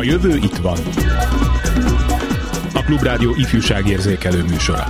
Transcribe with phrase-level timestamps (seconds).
[0.00, 0.78] A jövő itt van.
[2.74, 4.86] A Klubrádió ifjúságérzékelő műsora.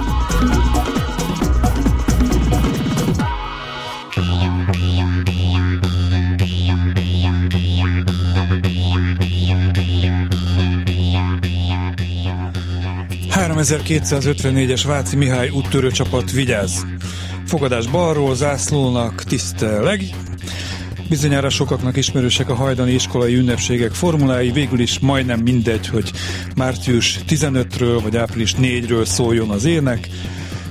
[14.71, 16.87] es Váci Mihály úttörő csapat vigyáz.
[17.47, 20.03] Fogadás balról, zászlónak tiszteleg,
[21.11, 26.13] Bizonyára sokaknak ismerősek a hajdani iskolai ünnepségek formulái, végül is majdnem mindegy, hogy
[26.57, 30.09] március 15-ről vagy április 4-ről szóljon az ének.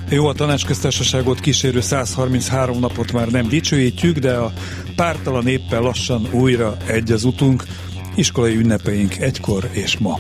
[0.10, 4.54] Jó, a tanácsköztársaságot kísérő 133 napot már nem dicsőítjük, de a
[4.96, 7.64] pártalan éppen lassan újra egy az utunk,
[8.16, 10.20] iskolai ünnepeink egykor és ma.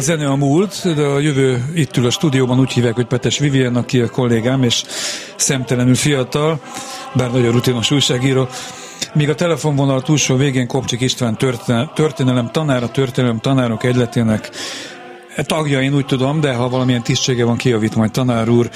[0.00, 3.76] Zene a múlt, de a jövő itt ül a stúdióban, úgy hívják, hogy Petes Vivien,
[3.76, 4.84] aki a kollégám, és
[5.36, 6.60] szemtelenül fiatal,
[7.14, 8.48] bár nagyon rutinos újságíró.
[9.14, 11.36] Míg a telefonvonal túlsó végén Kopcsik István
[11.94, 14.50] történelem tanára, történelem tanárok egyletének
[15.42, 18.70] tagja, én úgy tudom, de ha valamilyen tisztsége van, kijavít majd tanár úr.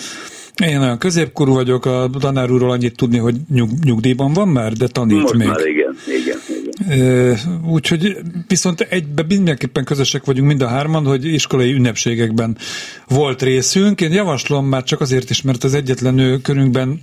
[0.64, 4.88] én olyan középkorú vagyok, a tanár úrról annyit tudni, hogy nyug, nyugdíjban van már, de
[4.88, 5.48] tanít Most még.
[5.48, 7.38] Már igen, igen.
[7.66, 12.58] Úgyhogy viszont egyben mindenképpen közösek vagyunk mind a hárman, hogy iskolai ünnepségekben
[13.08, 14.02] volt részünk.
[14.02, 17.02] Én javaslom már csak azért is, mert az egyetlen körünkben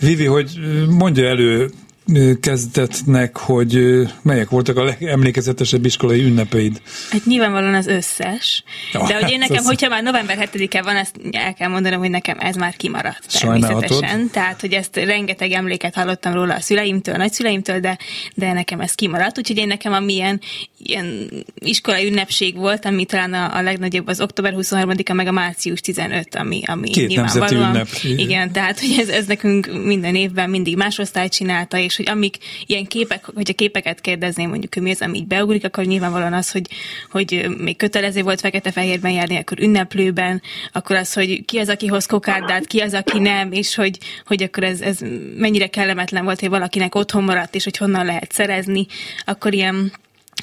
[0.00, 0.50] Vivi, hogy
[0.98, 1.70] mondja elő
[2.40, 3.78] kezdetnek, hogy
[4.22, 6.80] melyek voltak a legemlékezetesebb iskolai ünnepeid?
[7.10, 8.64] Hát nyilvánvalóan az összes.
[8.92, 9.66] Ja, de hogy én hát nekem, az...
[9.66, 14.30] hogyha már november 7-e van, ezt el kell mondanom, hogy nekem ez már kimaradt természetesen.
[14.30, 17.98] Tehát, hogy ezt rengeteg emléket hallottam róla a szüleimtől, a nagyszüleimtől, de,
[18.34, 19.38] de nekem ez kimaradt.
[19.38, 20.40] Úgyhogy én nekem ami ilyen,
[20.78, 25.80] ilyen iskolai ünnepség volt, ami talán a, a legnagyobb az október 23-a, meg a március
[25.80, 27.68] 15, ami, ami Két nyilvánvalóan.
[27.68, 27.88] Ünnep.
[28.02, 32.36] Igen, tehát hogy ez, ez nekünk minden évben mindig más osztály csinálta, és hogy amik
[32.66, 36.50] ilyen képek, hogyha képeket kérdezném mondjuk, hogy mi az, ami így beugrik, akkor nyilvánvalóan az,
[36.50, 36.66] hogy,
[37.10, 40.42] hogy még kötelező volt fekete-fehérben járni, akkor ünneplőben,
[40.72, 44.42] akkor az, hogy ki az, aki hoz kokárdát, ki az, aki nem, és hogy, hogy
[44.42, 44.98] akkor ez, ez
[45.36, 48.86] mennyire kellemetlen volt, hogy valakinek otthon maradt, és hogy honnan lehet szerezni,
[49.24, 49.92] akkor ilyen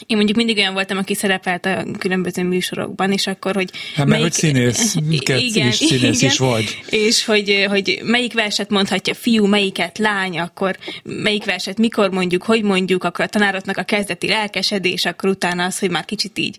[0.06, 3.70] én mondjuk mindig olyan voltam, aki szerepelt a különböző műsorokban, és akkor, hogy...
[3.96, 4.24] Hát melyik...
[4.24, 6.84] hogy színész, igen, is színész igen, is vagy.
[6.90, 12.64] És hogy, hogy melyik verset mondhatja fiú, melyiket lány, akkor melyik verset mikor mondjuk, hogy
[12.64, 16.56] mondjuk, akkor a tanároknak a kezdeti lelkesedés, akkor utána az, hogy már kicsit így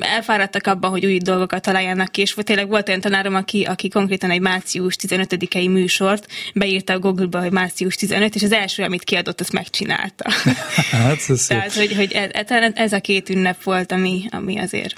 [0.00, 4.30] elfáradtak abban, hogy új dolgokat találjanak ki, és tényleg volt olyan tanárom, aki, aki konkrétan
[4.30, 9.40] egy március 15-i műsort beírta a Google-ba, hogy március 15, és az első, amit kiadott,
[9.40, 10.30] azt megcsinálta.
[10.90, 12.50] hát, ez Tehát, hogy, hogy ez, ez
[12.90, 14.94] a két ünnep volt, ami, ami azért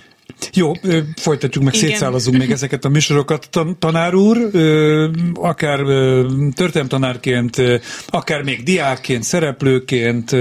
[0.52, 0.72] jó,
[1.16, 1.88] folytatjuk meg, Igen.
[1.88, 3.49] szétszálazunk még ezeket a műsorokat.
[3.78, 4.50] Tanár úr,
[5.34, 5.78] akár
[6.55, 7.62] történelemtanárként,
[8.06, 10.37] akár még diákként, szereplőként,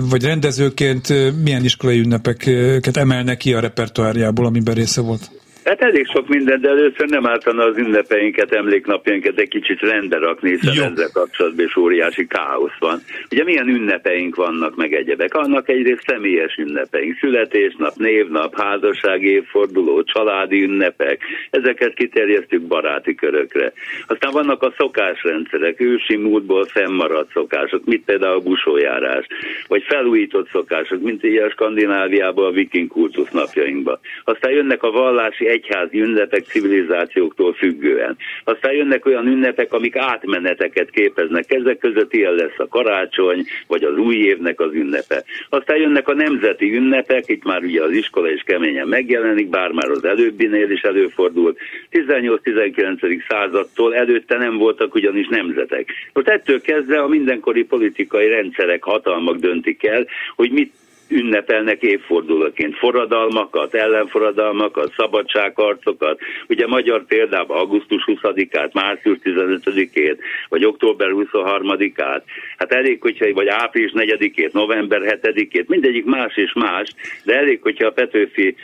[0.00, 5.30] vagy rendezőként milyen iskolai ünnepeket emelnek ki a repertoárjából, amiben része volt?
[5.66, 10.50] Hát elég sok minden, de először nem ártana az ünnepeinket, emléknapjainkat egy kicsit rendbe rakni,
[10.50, 10.82] hiszen Jó.
[10.82, 13.00] ezzel kapcsolatban is óriási káosz van.
[13.30, 15.34] Ugye milyen ünnepeink vannak meg egyebek?
[15.34, 21.20] Annak egyrészt személyes ünnepeink, születésnap, névnap, házassági évforduló, családi ünnepek,
[21.50, 23.72] ezeket kiterjesztjük baráti körökre.
[24.06, 29.26] Aztán vannak a szokásrendszerek, ősi múltból fennmaradt szokások, mint például a busójárás,
[29.66, 33.98] vagy felújított szokások, mint ilyen Skandináviában a viking kultusz napjainkban.
[34.24, 38.16] Aztán jönnek a vallási egyházi ünnepek civilizációktól függően.
[38.44, 41.50] Aztán jönnek olyan ünnepek, amik átmeneteket képeznek.
[41.52, 45.24] Ezek között ilyen lesz a karácsony, vagy az új évnek az ünnepe.
[45.48, 49.90] Aztán jönnek a nemzeti ünnepek, itt már ugye az iskola is keményen megjelenik, bár már
[49.90, 51.58] az előbbinél is előfordult.
[51.90, 53.22] 18-19.
[53.28, 55.88] századtól előtte nem voltak ugyanis nemzetek.
[56.12, 60.06] Most ettől kezdve a mindenkori politikai rendszerek, hatalmak döntik el,
[60.36, 60.72] hogy mit
[61.08, 66.20] ünnepelnek évfordulóként forradalmakat, ellenforradalmakat, szabadságharcokat.
[66.48, 70.18] Ugye magyar példában augusztus 20-át, március 15-ét,
[70.48, 72.22] vagy október 23-át.
[72.58, 76.94] Hát elég, hogyha, vagy április 4-ét, november 7-ét, mindegyik más és más,
[77.24, 78.56] de elég, hogyha a Petőfi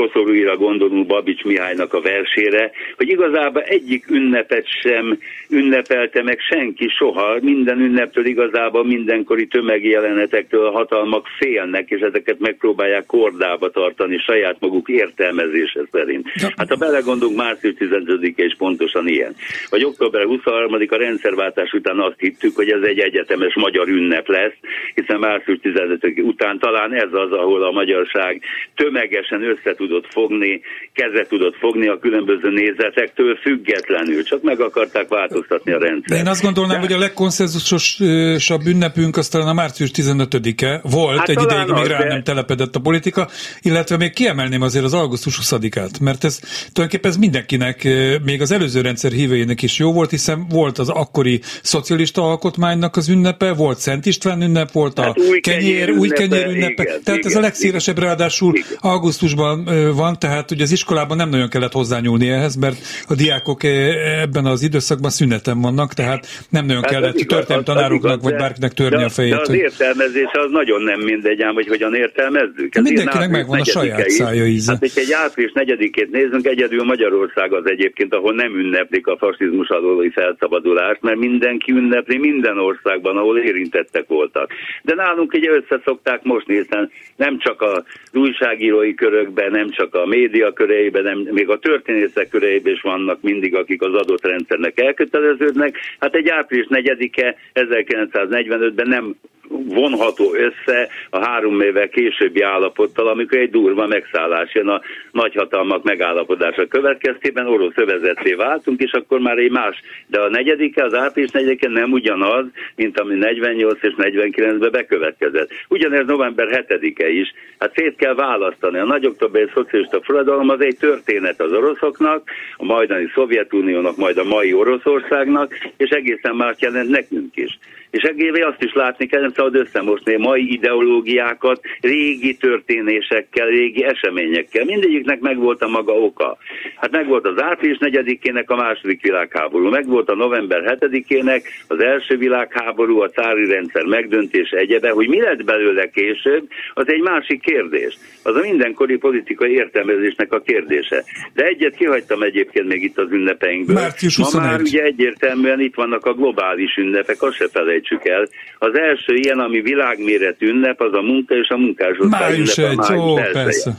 [0.00, 5.18] Koszorúira gondolunk Babics Mihálynak a versére, hogy igazából egyik ünnepet sem
[5.50, 7.38] ünnepelte meg senki soha.
[7.40, 14.88] Minden ünneptől igazából mindenkori tömegjelenetektől a hatalmak félnek, és ezeket megpróbálják kordába tartani saját maguk
[14.88, 16.28] értelmezése szerint.
[16.56, 19.34] Hát ha belegondolunk, március 15 és pontosan ilyen.
[19.70, 24.56] Vagy október 23 a rendszerváltás után azt hittük, hogy ez egy egyetemes magyar ünnep lesz,
[24.94, 28.42] hiszen március 15 után talán ez az, ahol a magyarság
[28.74, 30.60] tömegesen össze tudott fogni,
[30.92, 36.20] kezet tudott fogni a különböző nézetektől függetlenül, csak meg akarták változtatni a rendszert.
[36.20, 41.42] Én azt gondolnám, hogy a legkonszenzusosabb ünnepünk az talán a március 15-e volt, Hát egy
[41.42, 43.28] ideig, az, rá de- nem telepedett a politika,
[43.62, 46.38] illetve még kiemelném azért az augusztus 20-át, mert ez
[46.72, 50.88] tulajdonképpen ez mindenkinek, eh, még az előző rendszer híveinek is jó volt, hiszen volt az
[50.88, 55.90] akkori szocialista alkotmánynak az ünnepe, volt Szent István ünnep, volt a Hát új kenyér, kenyér
[55.90, 58.68] új ünnepe, kenyér ünnepe, igen, tehát ez igen, a legszélesebb, ráadásul Igen.
[58.78, 62.76] augusztusban van, tehát ugye az iskolában nem nagyon kellett hozzányúlni ehhez, mert
[63.08, 68.12] a diákok eh, ebben az időszakban szüneten vannak, tehát nem nagyon Hát kellett történelmi tanároknak
[68.12, 69.32] igaz, vagy bárkinek törni de, a fejét.
[69.32, 72.74] De az hogy- értelmezés az nagyon nem mindegy, ám, hogy hogyan értelmezzük.
[72.74, 74.12] Ez Mindenkinek ilyen megvan a saját 4-e is.
[74.12, 74.72] szája íze.
[74.72, 79.68] Hát, hogyha egy április 4-ét nézzünk, egyedül Magyarország az egyébként, ahol nem ünneplik a fasizmus
[79.68, 84.50] alóli felszabadulást, mert mindenki ünnepli minden országban, ahol érintettek voltak.
[84.82, 87.82] De nálunk ugye összeszokták most hiszen nem csak az
[88.12, 93.54] újságírói körökben, nem csak a média köreiben, nem, még a történészek köreiben is vannak mindig,
[93.54, 95.76] akik az adott rendszernek elköteleződnek.
[95.98, 99.14] Hát egy április 4-e 1945-ben nem
[99.50, 104.80] vonható össze a három évvel későbbi állapottal, amikor egy durva megszállás jön a
[105.12, 109.82] nagyhatalmak megállapodása következtében, orosz övezetté váltunk, és akkor már egy más.
[110.06, 112.44] De a negyedike, az április negyedike nem ugyanaz,
[112.76, 115.50] mint ami 48 és 49-ben bekövetkezett.
[115.68, 117.32] Ugyanez november 7-e is.
[117.58, 118.78] Hát szét kell választani.
[118.78, 124.24] A nagy októberi szocialista forradalom az egy történet az oroszoknak, a majdani Szovjetuniónak, majd a
[124.24, 127.58] mai Oroszországnak, és egészen más jelent nekünk is.
[127.90, 134.64] És egész azt is látni kell, nem szabad összemosni mai ideológiákat régi történésekkel, régi eseményekkel.
[134.64, 136.36] Mindegyiknek megvolt a maga oka.
[136.76, 143.00] Hát megvolt az április 4-ének a második világháború, megvolt a november 7-ének az első világháború,
[143.00, 147.98] a cári rendszer megdöntése egyebe, hogy mi lett belőle később, az egy másik kérdés.
[148.22, 151.04] Az a mindenkori politikai értelmezésnek a kérdése.
[151.34, 153.76] De egyet kihagytam egyébként még itt az ünnepeinkből.
[153.76, 154.50] Március Ma 21.
[154.50, 158.28] már ugye egyértelműen itt vannak a globális ünnepek, azt se felejtsük el.
[158.58, 162.98] Az első ilyen, ami világméretű ünnep, az a munka és a munkásosztály Május ünnepe, egy,
[162.98, 163.44] ó, elsője.
[163.44, 163.72] persze.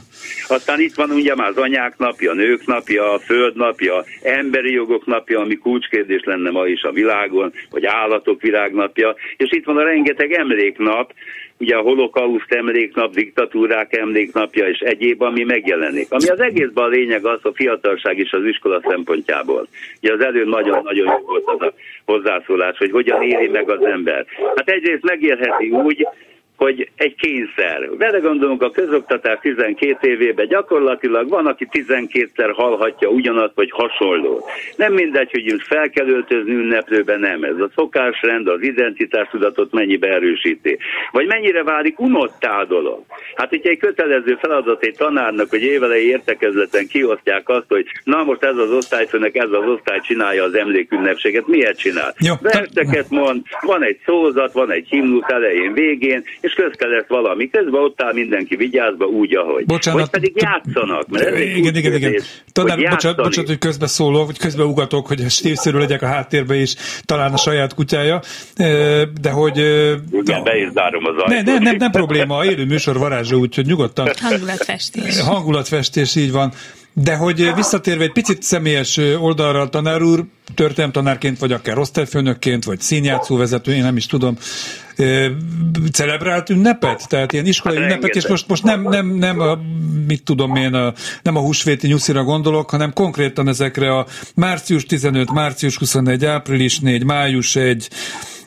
[0.48, 4.72] Aztán itt van ugye már az anyák napja, a nők napja, a föld napja, emberi
[4.72, 9.76] jogok napja, ami kulcskérdés lenne ma is a világon, vagy állatok világnapja, és itt van
[9.76, 11.12] a rengeteg emléknap,
[11.62, 16.06] ugye a holokauszt emléknap, diktatúrák emléknapja és egyéb, ami megjelenik.
[16.10, 19.66] Ami az egészben a lényeg az, a fiatalság is az iskola szempontjából.
[20.02, 21.72] Ugye az elő nagyon-nagyon jó volt az a
[22.04, 24.26] hozzászólás, hogy hogyan éli meg az ember.
[24.56, 26.06] Hát egyrészt megélheti úgy,
[26.62, 27.88] hogy egy kényszer.
[27.98, 34.48] Vele gondolunk a közoktatás 12 évében gyakorlatilag van, aki 12-szer hallhatja ugyanazt, vagy hasonló.
[34.76, 37.42] Nem mindegy, hogy most fel kell öltözni ünneplőben, nem.
[37.42, 40.78] Ez a szokásrend, az identitástudatot mennyibe erősíti.
[41.12, 43.02] Vagy mennyire válik unottá a dolog.
[43.34, 48.42] Hát, hogyha egy kötelező feladat egy tanárnak, hogy évelei értekezleten kiosztják azt, hogy na most
[48.42, 52.14] ez az osztályfőnek, ez az osztály csinálja az emlékünnepséget, miért csinál?
[52.18, 52.34] Jó.
[52.40, 57.50] Verseket mond, van egy szózat, van egy himnusz elején, végén, és és közte lesz valami,
[57.50, 59.64] közben ott áll mindenki vigyázva úgy, ahogy.
[59.64, 60.00] Bocsánat.
[60.00, 61.08] Vagy pedig játszanak.
[61.08, 62.10] Mert ez egy igen, igen, igen.
[62.10, 66.74] hogy bocsánat, bocsánat, hogy közbe szólok, vagy közbe ugatok, hogy stílszerű legyek a háttérbe is,
[67.04, 68.20] talán a saját kutyája,
[68.58, 69.56] Ö, de hogy...
[70.12, 71.44] Igen, be is zárom az ne, ajtót.
[71.44, 74.10] ne, nem, nem probléma, élő műsor varázsa, úgyhogy nyugodtan.
[74.20, 75.20] Hangulatfestés.
[75.20, 76.52] Hangulatfestés, így van.
[76.94, 82.80] De hogy visszatérve egy picit személyes oldalra, a tanár úr, történelemtanárként, vagy akár osztályfőnökként, vagy
[82.80, 84.36] színjátszóvezető, én nem is tudom,
[84.96, 85.26] ö,
[85.92, 87.08] celebrált ünnepet?
[87.08, 89.58] Tehát ilyen iskolai Hát ünnepet, és most, most nem, nem, nem a,
[90.06, 95.32] mit tudom én, a, nem a húsvéti nyuszira gondolok, hanem konkrétan ezekre a március 15,
[95.32, 97.88] március 21, április 4, május 1,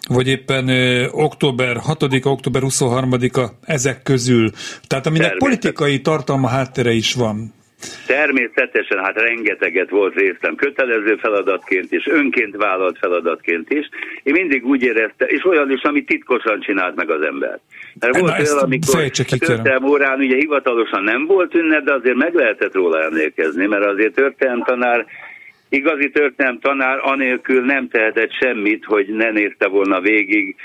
[0.07, 4.51] vagy éppen ö, október 6 október 23-a ezek közül.
[4.87, 7.54] Tehát aminek politikai tartalma háttere is van.
[8.07, 13.89] Természetesen, hát rengeteget volt részem kötelező feladatként is, önként vállalt feladatként is.
[14.23, 17.59] Én mindig úgy éreztem, és olyan is, amit titkosan csinált meg az ember.
[17.99, 22.15] Mert Na, volt ezt olyan, amikor történelem órán ugye hivatalosan nem volt ünnep, de azért
[22.15, 25.05] meg lehetett róla emlékezni, mert azért történelem tanár
[25.69, 30.55] Igazi történelem tanár anélkül nem tehetett semmit, hogy ne nézte volna végig,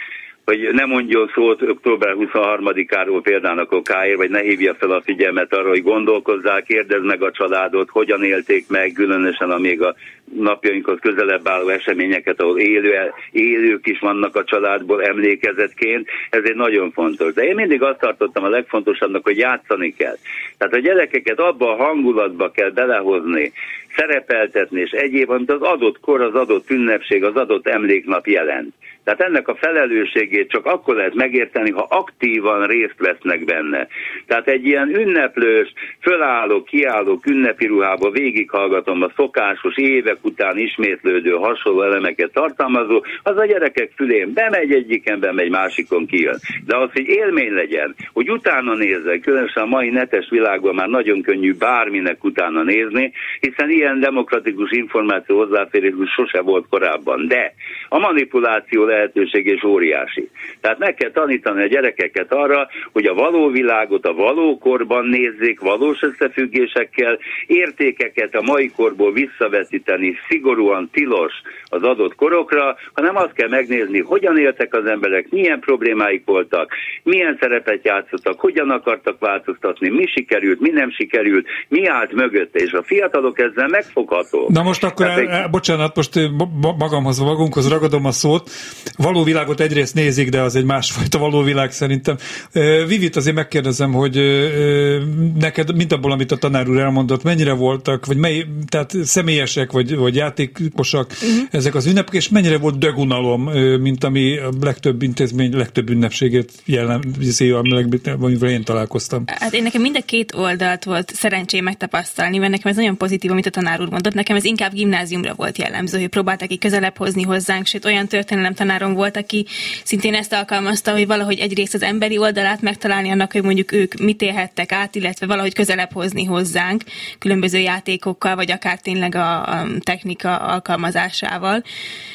[0.50, 5.68] hogy ne mondjon szót október 23-áról példának okáért, vagy ne hívja fel a figyelmet arra,
[5.68, 9.94] hogy gondolkozzál, kérdezd meg a családot, hogyan élték meg, különösen amíg a
[10.34, 16.90] napjainkhoz közelebb álló eseményeket, ahol élő, élők is vannak a családból emlékezetként, ez egy nagyon
[16.90, 17.32] fontos.
[17.32, 20.16] De én mindig azt tartottam a legfontosabbnak, hogy játszani kell.
[20.58, 23.52] Tehát a gyerekeket abba a hangulatba kell belehozni,
[23.96, 28.74] szerepeltetni, és egyéb, amit az adott kor, az adott ünnepség, az adott emléknap jelent.
[29.04, 33.86] Tehát ennek a felelősségét csak akkor lehet megérteni, ha aktívan részt vesznek benne.
[34.26, 41.82] Tehát egy ilyen ünneplős, fölálló, kiálló ünnepi ruhába végighallgatom a szokásos évek után ismétlődő hasonló
[41.82, 46.38] elemeket tartalmazó, az a gyerekek fülén bemegy egyiken, bemegy másikon kijön.
[46.66, 51.22] De az, hogy élmény legyen, hogy utána nézzek, különösen a mai netes világban már nagyon
[51.22, 57.26] könnyű bárminek utána nézni, hiszen ilyen demokratikus információ hozzáférés sose volt korábban.
[57.26, 57.54] De
[57.88, 60.28] a manipuláció lehetőség és óriási.
[60.60, 65.60] Tehát meg kell tanítani a gyerekeket arra, hogy a való világot a való korban nézzék,
[65.60, 71.32] valós összefüggésekkel, értékeket a mai korból visszavetíteni szigorúan tilos
[71.64, 77.36] az adott korokra, hanem azt kell megnézni, hogyan éltek az emberek, milyen problémáik voltak, milyen
[77.40, 82.82] szerepet játszottak, hogyan akartak változtatni, mi sikerült, mi nem sikerült, mi állt mögötte, és a
[82.82, 84.48] fiatalok ezzel megfoghatók.
[84.48, 88.50] Na most akkor, Tehát egy- el, bocsánat, most ma- magamhoz, magunkhoz ragadom a szót.
[88.96, 92.16] Való világot egyrészt nézik, de az egy másfajta való világ szerintem.
[92.52, 94.98] Ö, Vivit azért megkérdezem, hogy ö,
[95.38, 99.96] neked, mint abból, amit a tanár úr elmondott, mennyire voltak, vagy mely, tehát személyesek, vagy,
[99.96, 101.48] vagy játékosak uh-huh.
[101.50, 103.42] ezek az ünnepek, és mennyire volt dögunalom,
[103.80, 109.22] mint ami a legtöbb intézmény, legtöbb ünnepségét jellemzi, amivel én találkoztam.
[109.26, 113.30] Hát én nekem mind a két oldalt volt szerencsém megtapasztalni, mert nekem ez nagyon pozitív,
[113.30, 114.14] amit a tanár úr mondott.
[114.14, 118.54] Nekem ez inkább gimnáziumra volt jellemző, hogy próbálták így közelebb hozni hozzánk, sőt olyan történelem
[118.54, 119.46] tanárom volt, aki
[119.84, 124.22] szintén ezt alkalmazta, hogy valahogy egyrészt az emberi oldalát megtalálni annak, hogy mondjuk ők mit
[124.22, 126.82] élhettek át, illetve valahogy közelebb hozni hozzánk
[127.18, 131.62] különböző játékokkal, vagy akár tényleg a, a technika alkalmazásával.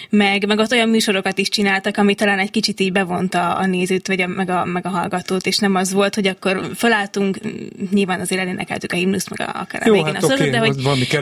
[0.09, 4.07] Meg, meg ott olyan műsorokat is csináltak, ami talán egy kicsit így bevonta a nézőt,
[4.07, 7.37] vagy a, meg, a, meg a hallgatót, és nem az volt, hogy akkor felálltunk,
[7.91, 10.49] nyilván azért elénekeltük a himnuszt, meg a, akár a Jó, végén hát a szót, oké,
[10.49, 10.75] de, hogy,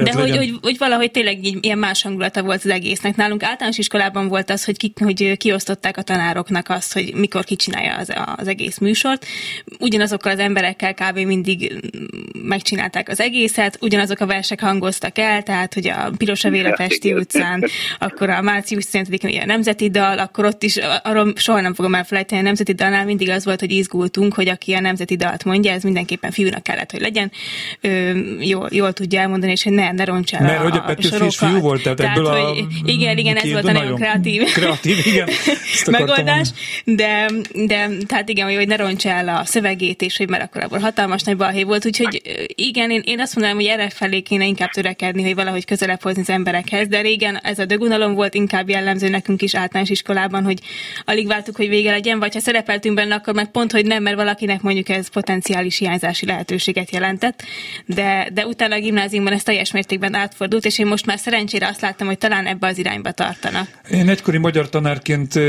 [0.04, 0.38] de hogy, legyen.
[0.38, 3.16] hogy, hogy, valahogy tényleg így, ilyen más hangulata volt az egésznek.
[3.16, 7.96] Nálunk általános iskolában volt az, hogy, ki, hogy kiosztották a tanároknak azt, hogy mikor kicsinálja
[7.96, 9.26] az, az egész műsort.
[9.80, 11.18] Ugyanazokkal az emberekkel kb.
[11.18, 11.74] mindig
[12.44, 17.18] megcsinálták az egészet, ugyanazok a versek hangoztak el, tehát hogy a Piros a Igen.
[17.18, 17.66] utcán,
[18.00, 22.42] akkor a március 15-én a nemzeti dal, akkor ott is, arról soha nem fogom elfelejteni,
[22.42, 25.84] a nemzeti dalnál mindig az volt, hogy izgultunk, hogy aki a nemzeti dalt mondja, ez
[25.84, 27.32] mindenképpen fiúnak kellett, hogy legyen,
[27.82, 30.84] ö, jól, jól tudja elmondani, és hogy ne, ne roncs el Mert a, hogy a
[30.84, 32.40] a Petőfi is fiú volt, tehát, ebből a...
[32.40, 35.30] hogy igen, igen, ez volt a nagyon kreatív, kreatív, igen,
[35.92, 36.50] megoldás,
[36.84, 40.80] de, de tehát igen, hogy, ne roncs el a szövegét, és hogy mert akkor abból
[40.80, 42.22] hatalmas nagy balhé volt, úgyhogy
[42.56, 46.22] igen, én, én azt mondanám, hogy erre felé kéne inkább törekedni, hogy valahogy közelebb hozni
[46.22, 50.60] az emberekhez, de régen ez a dögunalom volt inkább jellemző nekünk is általános iskolában, hogy
[51.06, 54.16] alig vártuk, hogy vége legyen, vagy ha szerepeltünk benne, akkor meg pont, hogy nem, mert
[54.16, 57.44] valakinek mondjuk ez potenciális hiányzási lehetőséget jelentett,
[57.86, 61.82] de, de utána a gimnáziumban ez teljes mértékben átfordult, és én most már szerencsére azt
[61.82, 63.68] láttam, hogy talán ebbe az irányba tartanak.
[63.92, 65.40] Én egykori magyar tanárként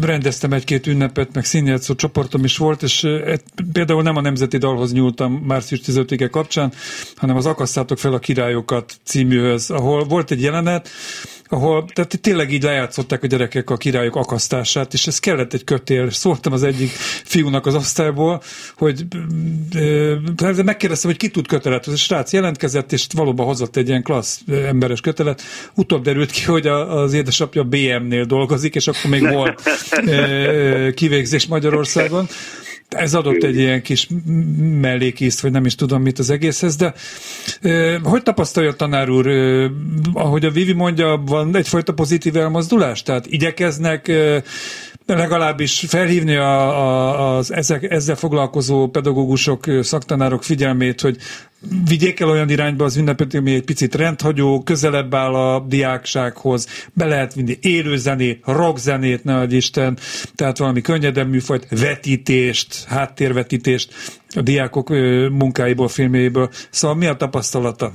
[0.00, 4.92] rendeztem egy-két ünnepet, meg színjátszó csoportom is volt, és et- például nem a Nemzeti Dalhoz
[4.92, 6.72] nyúltam március 15-e kapcsán,
[7.16, 10.88] hanem az Akasszátok fel a királyokat címűhöz, ahol volt egy jelenet,
[11.48, 16.10] ahol tehát tényleg így lejátszották a gyerekek a királyok akasztását, és ez kellett egy kötél.
[16.10, 16.90] Szóltam az egyik
[17.24, 18.42] fiúnak az osztályból,
[18.76, 19.06] hogy
[20.36, 21.86] de megkérdeztem, hogy ki tud kötelet.
[21.86, 25.42] Az srác jelentkezett, és valóban hozott egy ilyen klassz emberes kötelet.
[25.74, 29.62] Utóbb derült ki, hogy az édesapja BM-nél dolgozik, és akkor még volt
[30.94, 32.28] kivégzés Magyarországon.
[32.88, 34.08] Ez adott egy ilyen kis
[34.80, 36.94] mellékízt, vagy nem is tudom mit az egészhez, de
[38.02, 39.28] hogy tapasztalja a tanár úr,
[40.12, 43.02] ahogy a Vivi mondja, van egyfajta pozitív elmozdulás?
[43.02, 44.12] Tehát igyekeznek
[45.06, 51.16] eh, legalábbis felhívni a, a, az ezek, ezzel foglalkozó pedagógusok, szaktanárok figyelmét, hogy
[51.88, 57.06] vigyék el olyan irányba az ünnepet, ami egy picit rendhagyó, közelebb áll a diáksághoz, be
[57.06, 59.96] lehet vinni élőzenét, rockzenét, ne adj Isten,
[60.34, 63.94] tehát valami könnyedebb műfajt, vetítést, háttérvetítést
[64.36, 64.88] a diákok
[65.30, 66.48] munkáiból, filmjéből.
[66.70, 67.92] Szóval mi a tapasztalata?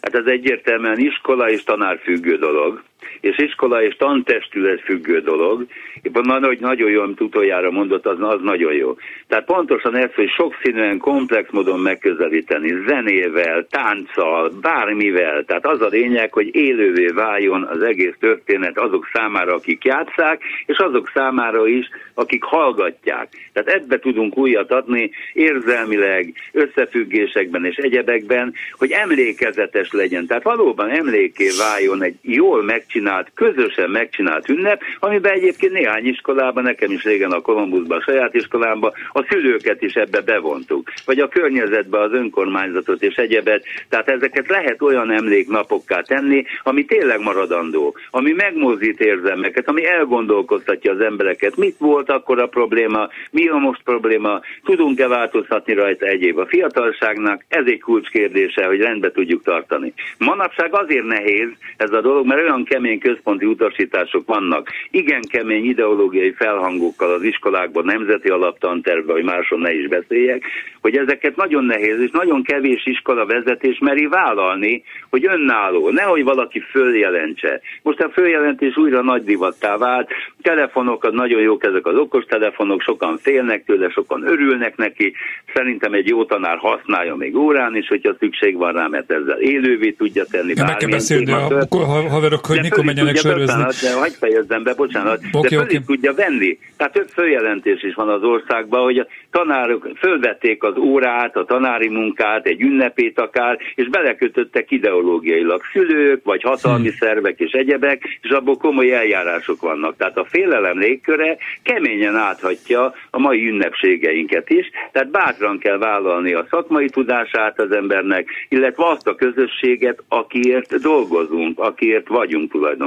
[0.00, 2.82] Hát ez egyértelműen iskola és tanár függő dolog
[3.20, 5.66] és iskola és tantestület függő dolog.
[6.02, 8.96] Éppen hogy nagyon jó, amit utoljára mondott, az, az nagyon jó.
[9.28, 15.44] Tehát pontosan ez, hogy sokszínűen, komplex módon megközelíteni, zenével, tánccal, bármivel.
[15.44, 20.78] Tehát az a lényeg, hogy élővé váljon az egész történet azok számára, akik játszák, és
[20.78, 23.28] azok számára is, akik hallgatják.
[23.52, 30.26] Tehát ebbe tudunk újat adni érzelmileg, összefüggésekben és egyebekben, hogy emlékezetes legyen.
[30.26, 36.90] Tehát valóban emléké váljon egy jól megcsinált, közösen megcsinált ünnep, amiben egyébként néhány iskolában, nekem
[36.90, 40.92] is régen a Kolumbuszban, a saját iskolámban, a szülőket is ebbe bevontuk.
[41.04, 43.64] Vagy a környezetbe az önkormányzatot és egyebet.
[43.88, 51.00] Tehát ezeket lehet olyan emléknapokká tenni, ami tényleg maradandó, ami megmozdít érzelmeket, ami elgondolkoztatja az
[51.00, 51.56] embereket.
[51.56, 57.44] Mit volt akkor a probléma, mi a most probléma, tudunk-e változtatni rajta egyéb a fiatalságnak,
[57.48, 59.92] ez egy kulcskérdése, hogy rendbe tudjuk tartani.
[60.18, 66.32] Manapság azért nehéz ez a dolog, mert olyan kemény központi utasítások vannak, igen kemény ideológiai
[66.32, 70.44] felhangokkal az iskolákban, nemzeti alaptantervben, vagy máson ne is beszéljek,
[70.80, 76.60] hogy ezeket nagyon nehéz, és nagyon kevés iskola vezetés meri vállalni, hogy önálló, nehogy valaki
[76.60, 77.60] följelentse.
[77.82, 80.10] Most a följelentés újra nagy divattá vált,
[80.42, 85.12] telefonok, nagyon jók ezek az okostelefonok, sokan félnek tőle, sokan örülnek neki,
[85.54, 89.90] szerintem egy jó tanár használja még órán is, hogyha szükség van rá, mert ezzel élővé
[89.90, 90.52] tudja tenni.
[90.56, 91.66] Ja, meg kell beszélni a
[92.08, 93.64] haverok, hogy mikor menjenek sörözni.
[93.80, 95.80] De hagyd fejezzem be, bocsánat, okay, de föl okay.
[95.86, 96.58] tudja venni.
[96.76, 101.88] Tehát több följelentés is van az országban, hogy a tanárok fölvették az órát, a tanári
[101.88, 106.96] munkát, egy ünnepét akár, és belekötöttek ideológiailag szülők, vagy hatalmi hmm.
[106.98, 109.96] szervek és egyebek, és abból komoly eljárások vannak.
[109.96, 116.46] Tehát a félelem légköre keményen áthatja a mai ünnepségeinket is, tehát bátran kell vállalni a
[116.50, 122.79] szakmai tudását az embernek, illetve azt a közösséget, akiért dolgozunk, akiért vagyunk tulajdonképpen.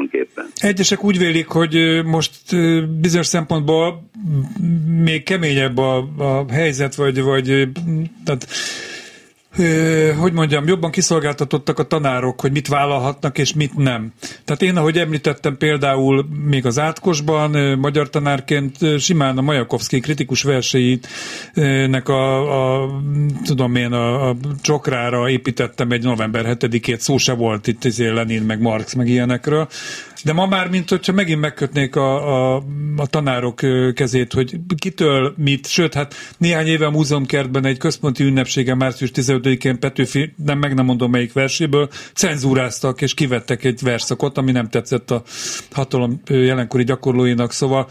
[0.55, 2.31] Egyesek úgy vélik, hogy most
[2.99, 4.09] bizonyos szempontból
[4.87, 7.67] még keményebb a, a helyzet, vagy, vagy
[8.25, 8.47] tehát
[10.19, 14.13] hogy mondjam, jobban kiszolgáltatottak a tanárok, hogy mit vállalhatnak és mit nem.
[14.45, 22.09] Tehát én, ahogy említettem például még az átkosban, magyar tanárként simán a Majakovszki kritikus verseinek
[22.09, 22.89] a, a
[23.43, 28.41] tudom én, a, a csokrára építettem egy november 7-ét, szó se volt itt izé Lenin,
[28.41, 29.67] meg Marx, meg ilyenekről.
[30.23, 32.63] De ma már, mint hogyha megint megkötnék a, a,
[32.95, 33.61] a tanárok
[33.93, 39.79] kezét, hogy kitől mit, sőt, hát néhány éve a múzeumkertben egy központi ünnepségen március 15-én
[39.79, 45.11] Petőfi, nem meg nem mondom melyik verséből, cenzúráztak és kivettek egy verszakot, ami nem tetszett
[45.11, 45.23] a
[45.71, 47.87] hatalom jelenkori gyakorlóinak, szóval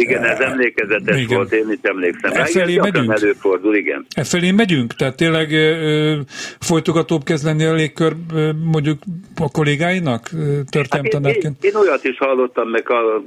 [0.00, 1.36] igen, ez emlékezetes igen.
[1.36, 2.42] volt, én is emlékszem rá.
[2.42, 3.12] Efelé megyünk?
[3.12, 4.06] Előfordul, igen.
[4.14, 4.94] Efelé megyünk?
[4.94, 6.18] Tehát tényleg ö,
[6.60, 8.98] folytogatóbb kezd lenni a légkör ö, mondjuk
[9.36, 10.30] a kollégáinak
[10.70, 11.44] történelmtanárként?
[11.44, 13.22] Hát én, én, én olyat is hallottam meg a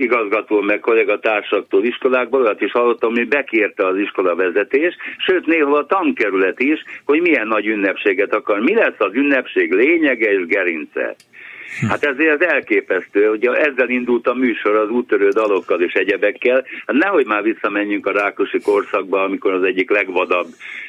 [0.00, 5.86] igazgató, meg kollégatársaktól iskolákból, olyat is hallottam, hogy bekérte az iskola vezetés, sőt néhol a
[5.86, 8.60] tankerület is, hogy milyen nagy ünnepséget akar.
[8.60, 11.16] Mi lesz az ünnepség lényege és gerince?
[11.88, 16.64] Hát ezért elképesztő, hogy ezzel indult a műsor az úttörő dalokkal és egyebekkel.
[16.86, 20.46] Hát nehogy már visszamenjünk a Rákosi korszakba, amikor az egyik legvadabb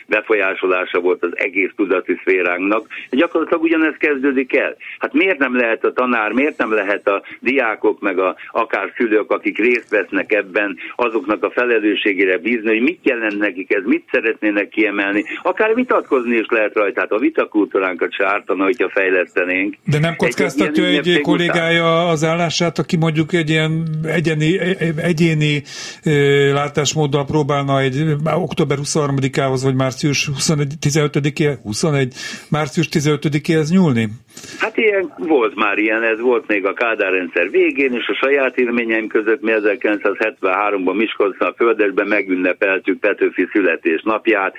[0.07, 2.87] befolyásolása volt az egész tudati szféránknak.
[3.09, 4.75] Gyakorlatilag ugyanez kezdődik el.
[4.99, 9.31] Hát miért nem lehet a tanár, miért nem lehet a diákok, meg a akár szülők,
[9.31, 14.69] akik részt vesznek ebben, azoknak a felelősségére bízni, hogy mit jelent nekik ez, mit szeretnének
[14.69, 15.23] kiemelni.
[15.43, 19.75] Akár vitatkozni is lehet rajta, hát a vitakultúránkat se ártana, hogyha fejlesztenénk.
[19.85, 22.07] De nem kockáztat támogatja egy kollégája után?
[22.07, 24.59] az állását, aki mondjuk egy ilyen egyeni,
[24.97, 25.63] egyéni
[26.53, 28.03] látásmóddal próbálna egy
[28.35, 32.13] október 23-ához, vagy március 21, 15-é, 21,
[32.49, 34.09] március 15-éhez nyúlni?
[34.59, 38.57] Hát ilyen volt már ilyen, ez volt még a Kádár rendszer végén, és a saját
[38.81, 44.55] élményeim között mi 1973-ban Miskolcon a Földesben megünnepeltük Petőfi születésnapját,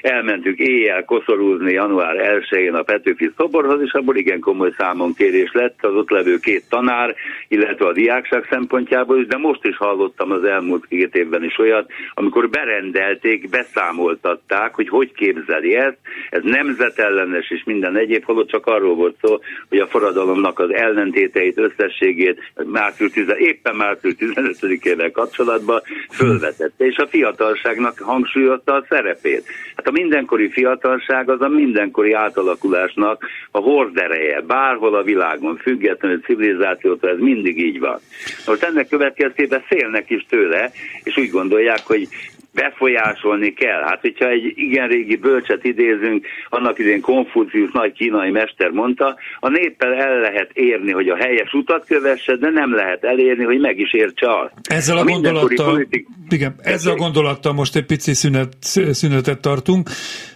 [0.00, 5.78] elmentünk éjjel koszorúzni január 1-én a Petőfi szoborhoz, és abból igen komoly számon kérés lett
[5.80, 7.14] az ott levő két tanár,
[7.48, 11.90] illetve a diákság szempontjából is, de most is hallottam az elmúlt két évben is olyat,
[12.14, 15.98] amikor berendelték, beszámoltatták, hogy hogy képzeli ezt,
[16.30, 21.58] ez nemzetellenes és minden egyéb, holott csak arról volt szó, hogy a forradalomnak az ellentéteit,
[21.58, 29.44] összességét március 10, éppen március 15-ével kapcsolatban fölvetette, és a fiatalságnak hangsúlyozta a szerepét.
[29.76, 37.10] Hát a mindenkori fiatalság az a mindenkori átalakulásnak a hordereje, bárhol a világon, függetlenül civilizációtól
[37.10, 37.98] ez mindig így van.
[38.46, 40.70] Most ennek következtében szélnek is tőle,
[41.02, 42.08] és úgy gondolják, hogy
[42.52, 43.82] befolyásolni kell.
[43.82, 49.48] Hát, hogyha egy igen régi bölcset idézünk, annak idén Konfucius nagy kínai mester mondta, a
[49.48, 53.78] néppel el lehet érni, hogy a helyes utat kövesse, de nem lehet elérni, hogy meg
[53.78, 54.52] is értse azt.
[54.62, 56.06] Ezzel a, a gondolattal, politik...
[56.28, 58.56] igen, ezzel a gondolattal most egy pici szünet,
[58.90, 59.88] szünetet tartunk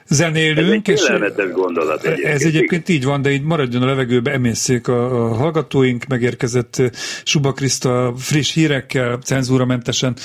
[0.09, 0.89] zenélünk.
[0.89, 2.35] Ez egy és gondolat egyébként.
[2.35, 6.83] Ez egyébként így van, de így maradjon a levegőbe, emészszék a, a hallgatóink, megérkezett
[7.25, 10.17] Suba Kriszta friss hírekkel, cenzúramentesen,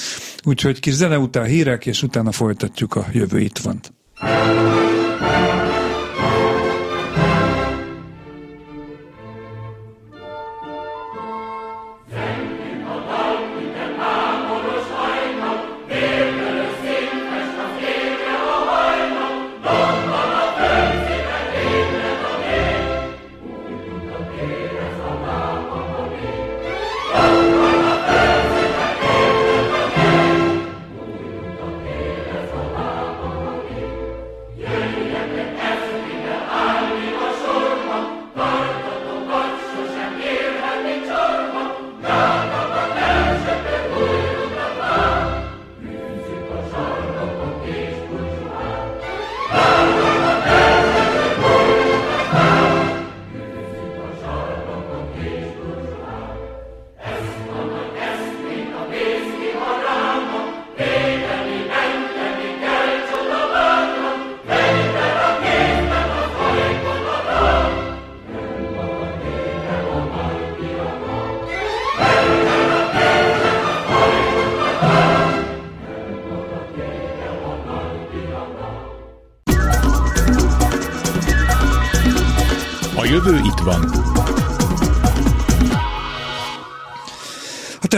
[0.44, 3.80] úgyhogy kis zene után hírek, és utána folytatjuk a jövő itt van.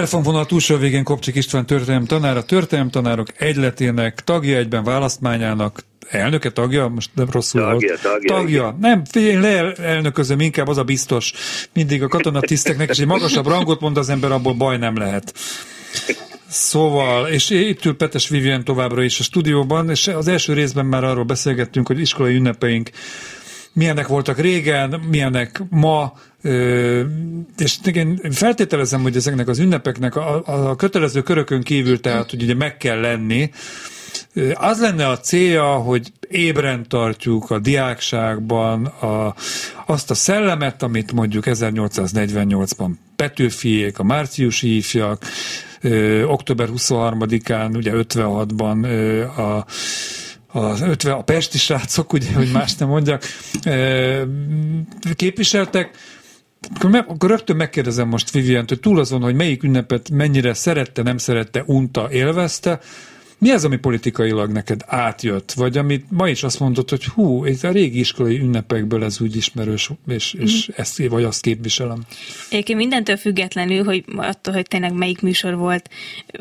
[0.02, 6.50] Telefonvonal túlsó végén Kopcsik István történelem tanár, a történelem tanárok egyletének tagja egyben választmányának, elnöke
[6.50, 8.02] tagja, most nem rosszul tagja, volt.
[8.02, 8.78] Tagja, tagja.
[8.80, 11.34] Nem, figyelj, le elnöközöm, inkább az a biztos.
[11.74, 15.34] Mindig a katonatiszteknek, és egy magasabb rangot mond az ember, abból baj nem lehet.
[16.48, 21.04] Szóval, és itt ül Petes Vivien továbbra is a stúdióban, és az első részben már
[21.04, 22.90] arról beszélgettünk, hogy iskolai ünnepeink
[23.74, 26.14] milyenek voltak régen, milyenek ma,
[27.58, 32.56] és én feltételezem, hogy ezeknek az ünnepeknek a, a kötelező körökön kívül, tehát hogy ugye
[32.56, 33.52] meg kell lenni,
[34.54, 39.36] az lenne a célja, hogy ébren tartjuk a diákságban a,
[39.86, 45.26] azt a szellemet, amit mondjuk 1848-ban Petőfiék, a márciusi ifjak,
[46.26, 49.66] október 23-án, ugye 56-ban ö, a
[50.52, 53.24] a, 50, a pesti srácok, ugye, hogy más nem mondjak,
[55.16, 55.98] képviseltek,
[56.76, 61.02] akkor, meg, akkor rögtön megkérdezem most Vivient, hogy túl azon, hogy melyik ünnepet mennyire szerette,
[61.02, 62.80] nem szerette, unta, élvezte,
[63.42, 65.52] mi az, ami politikailag neked átjött?
[65.52, 69.36] Vagy amit ma is azt mondod, hogy hú, ez a régi iskolai ünnepekből ez úgy
[69.36, 70.74] ismerős, és, és mm.
[70.78, 72.04] ezt vagy azt képviselem.
[72.50, 75.90] Egyébként mindentől függetlenül, hogy attól, hogy tényleg melyik műsor volt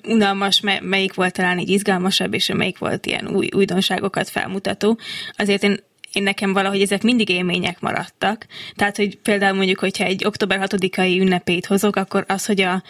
[0.05, 4.99] unalmas, melyik volt talán így izgalmasabb, és melyik volt ilyen új újdonságokat felmutató,
[5.37, 5.79] azért én
[6.13, 8.47] én nekem valahogy ezek mindig élmények maradtak.
[8.77, 12.83] Tehát, hogy például mondjuk, hogyha egy október 6-ai ünnepét hozok, akkor az, hogy a,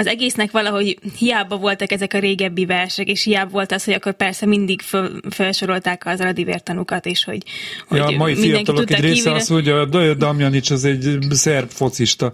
[0.00, 4.12] az egésznek valahogy hiába voltak ezek a régebbi versek, és hiába volt az, hogy akkor
[4.12, 7.42] persze mindig föl, felsorolták az aradivértanukat, és hogy,
[7.88, 12.32] hogy ja, a mai fiatalok egy része azt mondja, hogy Damjanics az egy szerb focista.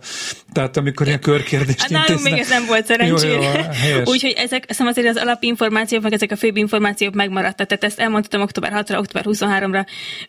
[0.54, 3.70] Tehát amikor ilyen körkérdést hát, Nálunk még ez nem volt szerencsére.
[4.04, 7.66] Úgyhogy ezek, szóval azért az alapinformációk, meg ezek a főbb információk megmaradtak.
[7.66, 9.86] Tehát ezt elmondtam október 6-ra, október 23-ra,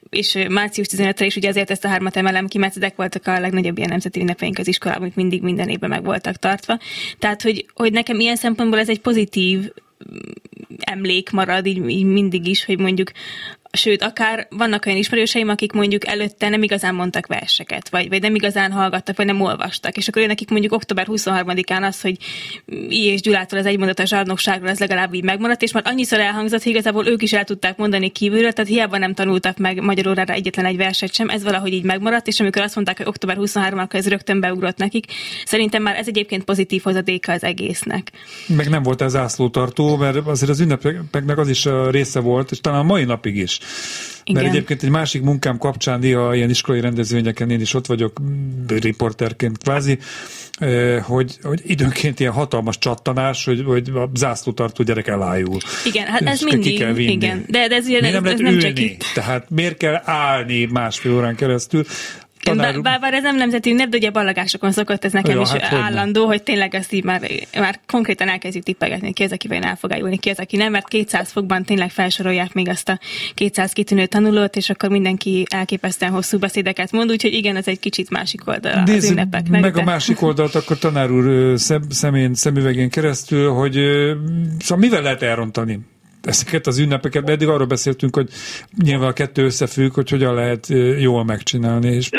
[0.09, 3.39] és március 15-re is ugye azért ezt a hármat emelem ki, mert ezek voltak a
[3.39, 6.79] legnagyobb ilyen nemzeti ünnepeink az iskolában, amik mindig minden évben meg voltak tartva.
[7.19, 10.17] Tehát, hogy, hogy nekem ilyen szempontból ez egy pozitív mm,
[10.79, 13.11] emlék marad így, így mindig is, hogy mondjuk
[13.75, 18.35] sőt, akár vannak olyan ismerőseim, akik mondjuk előtte nem igazán mondtak verseket, vagy, vagy nem
[18.35, 22.17] igazán hallgattak, vagy nem olvastak, és akkor ő nekik mondjuk október 23-án az, hogy
[22.89, 23.05] I.
[23.05, 27.07] és Gyulától az egymondat zsarnokságról, ez legalább így megmaradt, és már annyiszor elhangzott, hogy igazából
[27.07, 30.77] ők is el tudták mondani kívülről, tehát hiába nem tanultak meg magyar órára egyetlen egy
[30.77, 34.07] verset sem, ez valahogy így megmaradt, és amikor azt mondták, hogy október 23 akkor ez
[34.07, 35.05] rögtön beugrott nekik,
[35.45, 38.11] szerintem már ez egyébként pozitív hozadéka az egésznek.
[38.47, 42.79] Meg nem volt ez zászlótartó, mert azért az ünnepeknek az is része volt, és talán
[42.79, 43.59] a mai napig is.
[44.28, 44.41] Igen.
[44.41, 48.21] Mert egyébként egy másik munkám kapcsán néha ilyen iskolai rendezvényeken én is ott vagyok
[48.67, 49.97] riporterként kvázi,
[51.01, 55.58] hogy, hogy időnként ilyen hatalmas csattanás, hogy, hogy a zászlótartó gyerek elájul.
[55.86, 57.45] Igen, hát ez mindig, igen.
[57.47, 59.04] De, de ez, ugye, ez, nem, ez nem csak itt.
[59.13, 61.86] Tehát miért kell állni másfél órán keresztül?
[62.43, 62.82] Tanár...
[62.82, 65.74] Bár, bár ez nem nemzeti ünnep, de ugye ballagásokon szokott ez nekem ja, is hát
[65.74, 67.21] állandó, hogy, hogy tényleg ezt így már,
[67.58, 70.71] már konkrétan elkezdjük tippegetni, ki az, aki vajon el fog eljulni, ki az, aki nem,
[70.71, 73.00] mert 200 fokban tényleg felsorolják még azt a
[73.34, 78.10] 200 kitűnő tanulót, és akkor mindenki elképesztően hosszú beszédeket mond, úgyhogy igen, ez egy kicsit
[78.10, 79.62] másik oldal az ünnepeknek.
[79.62, 79.82] Meg de...
[79.82, 83.74] a másik oldalt akkor tanár úr szemén, szemüvegén keresztül, hogy
[84.60, 85.80] szóval mivel lehet elrontani?
[86.25, 88.29] Ezeket az ünnepeket, de eddig arról beszéltünk, hogy
[88.83, 90.67] nyilván a kettő összefügg, hogy hogyan lehet
[90.99, 92.09] jól megcsinálni, és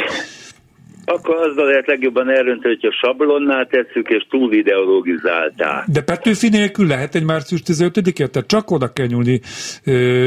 [1.09, 5.85] akkor azzal lehet legjobban elrönteni, hogyha sablonnál tesszük, és túl ideologizálták.
[5.87, 8.31] De Petőfi nélkül lehet egy március 15-et?
[8.31, 9.41] Tehát csak oda kell nyúlni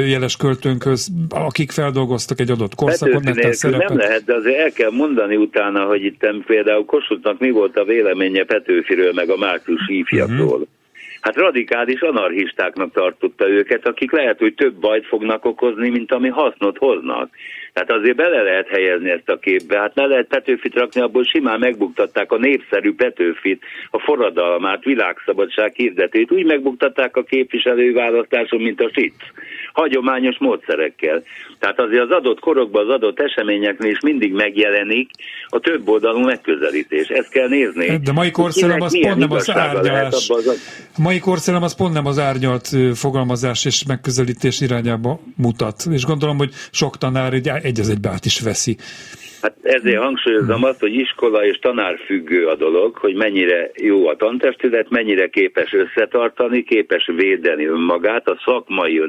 [0.07, 5.85] jeles költőnkhöz, akik feldolgoztak egy adott korszakot, nem lehet, de azért el kell mondani utána,
[5.85, 10.45] hogy itt például Kossuthnak mi volt a véleménye Petőfiről, meg a március ifjakról.
[10.45, 10.67] Uh-huh
[11.21, 16.77] hát radikális anarchistáknak tartotta őket, akik lehet, hogy több bajt fognak okozni, mint ami hasznot
[16.77, 17.29] hoznak.
[17.73, 19.79] Tehát azért bele lehet helyezni ezt a képbe.
[19.79, 26.32] Hát ne lehet Petőfit rakni, abból simán megbuktatták a népszerű Petőfit, a forradalmát, világszabadság hirdetét.
[26.32, 29.13] Úgy megbuktatták a képviselőválasztáson, mint a FIT.
[29.73, 31.23] Hagyományos módszerekkel.
[31.60, 35.10] Tehát azért az adott korokban, az adott eseményeknél is mindig megjelenik
[35.47, 37.08] a több oldalú megközelítés.
[37.08, 37.99] Ezt kell nézni.
[38.03, 40.29] De mai korszellem az pont nem az árnyalás.
[40.97, 45.84] A mai korszellem az pont nem az árnyalt fogalmazás és megközelítés irányába mutat.
[45.91, 48.77] És gondolom, hogy sok tanár egy, egy az egybe át is veszi.
[49.41, 54.15] Hát ezért hangsúlyozom azt, hogy iskola és tanár függő a dolog, hogy mennyire jó a
[54.15, 58.99] tantestület, mennyire képes összetartani, képes védeni önmagát, a szakmai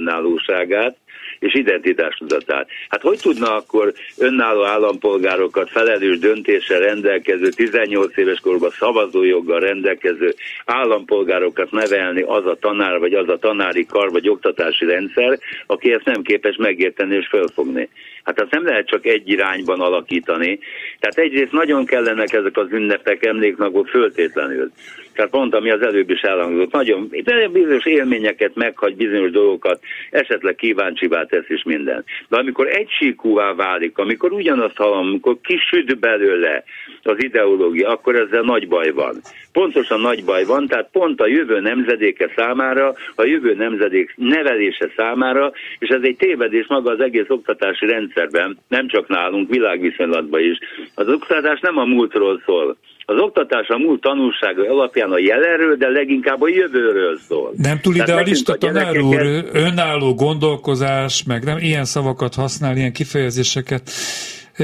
[0.51, 0.97] önállóságát,
[1.39, 2.69] és identitástudatát.
[2.89, 10.35] Hát hogy tudna akkor önálló állampolgárokat felelős döntéssel rendelkező, 18 éves korban szavazójoggal rendelkező
[10.65, 16.05] állampolgárokat nevelni az a tanár, vagy az a tanári kar, vagy oktatási rendszer, aki ezt
[16.05, 17.89] nem képes megérteni és felfogni.
[18.25, 20.59] Hát azt nem lehet csak egy irányban alakítani.
[20.99, 24.71] Tehát egyrészt nagyon kellenek ezek az ünnepek, emléknagok föltétlenül.
[25.21, 27.09] Tehát pont, ami az előbb is elhangzott, nagyon
[27.53, 29.81] bizonyos élményeket meghagy, bizonyos dolgokat,
[30.11, 32.05] esetleg kíváncsivá tesz is minden.
[32.29, 36.65] De amikor egysíkúvá válik, amikor ugyanazt hallom, amikor kisüd belőle
[37.03, 39.21] az ideológia, akkor ezzel nagy baj van.
[39.53, 45.53] Pontosan nagy baj van, tehát pont a jövő nemzedéke számára, a jövő nemzedék nevelése számára,
[45.79, 50.59] és ez egy tévedés maga az egész oktatási rendszerben, nem csak nálunk, világviszonylatban is.
[50.95, 52.77] Az oktatás nem a múltról szól,
[53.11, 57.53] az oktatás a múlt tanulsága alapján a jelenről, de leginkább a jövőről szól.
[57.57, 63.91] Nem túl idealista tanár úr, önálló gondolkozás, meg nem ilyen szavakat használ, ilyen kifejezéseket.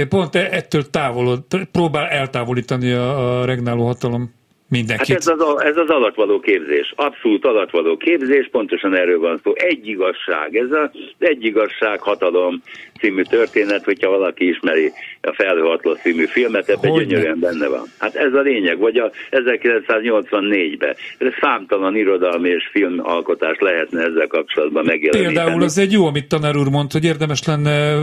[0.09, 1.41] Pont ettől távolod,
[1.73, 4.35] próbál eltávolítani a, a regnáló hatalom
[4.69, 5.09] mindenkit.
[5.09, 9.53] Hát ez az, ez az alattvaló képzés, abszolút alattvaló képzés, pontosan erről van szó.
[9.55, 12.63] Egy igazság, ez az egy igazság hatalom
[13.01, 17.49] című történet, hogyha valaki ismeri a Felhőhatló című filmet, ebben Hogy gyönyörűen ne?
[17.49, 17.87] benne van.
[17.99, 20.95] Hát ez a lényeg, vagy a 1984-ben.
[21.19, 25.35] Ez számtalan irodalmi és filmalkotás lehetne ezzel kapcsolatban megjeleníteni.
[25.35, 27.95] Például az egy jó, amit tanár úr mondta, hogy érdemes lenne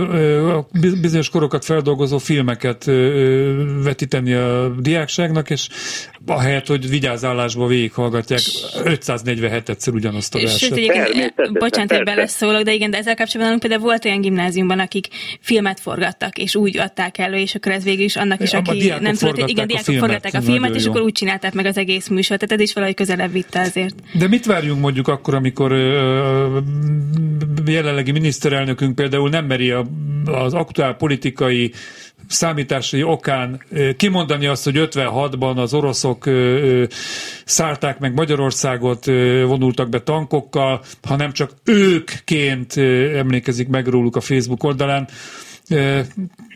[1.02, 2.86] bizonyos korokat feldolgozó filmeket
[3.84, 5.68] vetíteni a diákságnak, és
[6.26, 8.40] a ahelyett, hogy vigyázálásba végighallgatják
[8.84, 10.78] 547-szer ugyanazt a Sőt, verset.
[10.78, 15.08] egyébként, bocsánat, hogy beleszólok, de igen, de ezzel kapcsolatban például volt olyan gimnáziumban, akik
[15.40, 19.16] filmet forgattak, és úgy adták elő, és akkor ez végül is annak is, aki nem
[19.16, 20.90] tudott, igen, a diákok filmet, forgatták a filmet, és jó.
[20.90, 23.96] akkor úgy csinálták meg az egész műsort, tehát ez is valahogy közelebb vitte azért.
[24.14, 26.60] De mit várjunk mondjuk akkor, amikor ö,
[27.66, 29.86] jelenlegi miniszterelnökünk például nem meri a,
[30.26, 31.72] az aktuál politikai
[32.28, 33.62] számításai okán
[33.98, 36.30] kimondani azt, hogy 56-ban az oroszok
[37.46, 39.06] szállták meg Magyarországot,
[39.46, 42.78] vonultak be tankokkal, hanem csak őkként
[43.16, 45.08] emlékezik meg róluk a Facebook oldalán.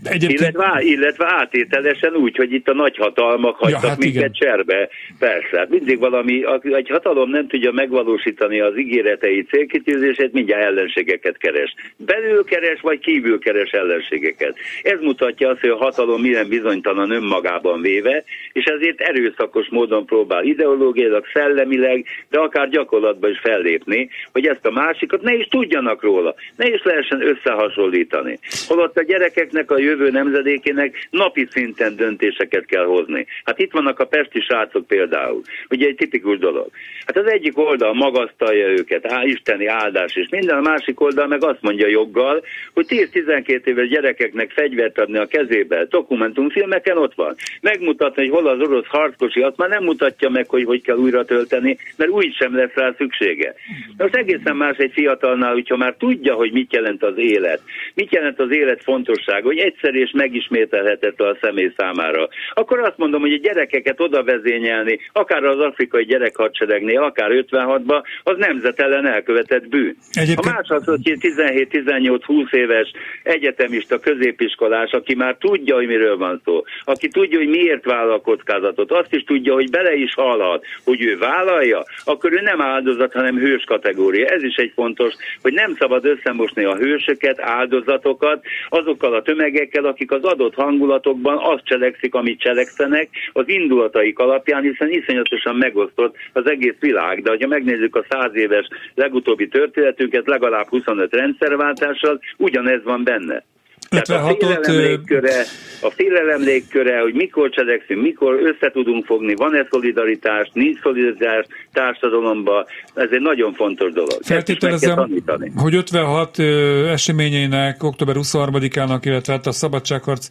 [0.03, 4.31] Egyébként Illetve, illetve átételesen úgy, hogy itt a nagyhatalmak hagytak hát ja, minket igen.
[4.31, 4.89] cserbe.
[5.19, 11.73] Persze, hát mindig valami, egy hatalom nem tudja megvalósítani az ígéretei célkitűzését, mindjárt ellenségeket keres.
[11.97, 14.55] Belül keres, vagy kívül keres ellenségeket.
[14.83, 20.43] Ez mutatja azt, hogy a hatalom milyen bizonytalan önmagában véve, és ezért erőszakos módon próbál
[20.43, 26.35] ideológiailag, szellemileg, de akár gyakorlatban is fellépni, hogy ezt a másikat ne is tudjanak róla,
[26.55, 28.39] ne is lehessen összehasonlítani.
[28.67, 33.25] Holott a gyerekeknek, a jövő nemzedékének napi szinten döntéseket kell hozni.
[33.43, 35.41] Hát itt vannak a pesti srácok például.
[35.69, 36.69] Ugye egy tipikus dolog.
[37.05, 41.43] Hát az egyik oldal magasztalja őket, á, isteni áldás és minden, a másik oldal meg
[41.43, 42.43] azt mondja joggal,
[42.73, 47.35] hogy 10-12 éves gyerekeknek fegyvert adni a kezébe, dokumentumfilmeken ott van.
[47.61, 51.25] Megmutatni, hogy hol az orosz harckosi, azt már nem mutatja meg, hogy hogy kell újra
[51.25, 53.53] tölteni, mert úgy sem lesz rá szüksége.
[53.97, 57.61] De most egészen más egy fiatalnál, hogyha már tudja, hogy mit jelent az élet,
[57.93, 63.21] mit jelent az élet fontossága, hogy egyszer és megismételhetetlen a személy számára, akkor azt mondom,
[63.21, 69.95] hogy a gyerekeket oda vezényelni, akár az afrikai gyerekhadseregnél, akár 56-ba, az nemzetellen elkövetett bűn.
[70.11, 72.91] Egyébként- A más az, hogy 17-18-20 éves
[73.23, 78.91] egyetemista, középiskolás, aki már tudja, hogy miről van szó, aki tudja, hogy miért vállal kockázatot,
[78.91, 83.37] azt is tudja, hogy bele is halhat, hogy ő vállalja, akkor ő nem áldozat, hanem
[83.37, 84.25] hős kategória.
[84.25, 88.45] Ez is egy fontos, hogy nem szabad összemosni a hősöket, áldozatokat
[88.77, 94.91] azokkal a tömegekkel, akik az adott hangulatokban azt cselekszik, amit cselekszenek, az indulataik alapján, hiszen
[94.91, 97.21] iszonyatosan megosztott az egész világ.
[97.21, 103.43] De ha megnézzük a száz éves legutóbbi történetünket, legalább 25 rendszerváltással, ugyanez van benne.
[103.89, 105.43] Tehát a 56-ot, félelem légköre,
[105.81, 112.65] a félelem légköre, hogy mikor cselekszünk, mikor össze tudunk fogni, van-e szolidaritás, nincs szolidaritás társadalomban,
[112.93, 114.17] ez egy nagyon fontos dolog.
[114.21, 115.09] Feltételezem,
[115.55, 120.27] hogy 56 ö, eseményeinek, október 23-ának, illetve hát a szabadságharc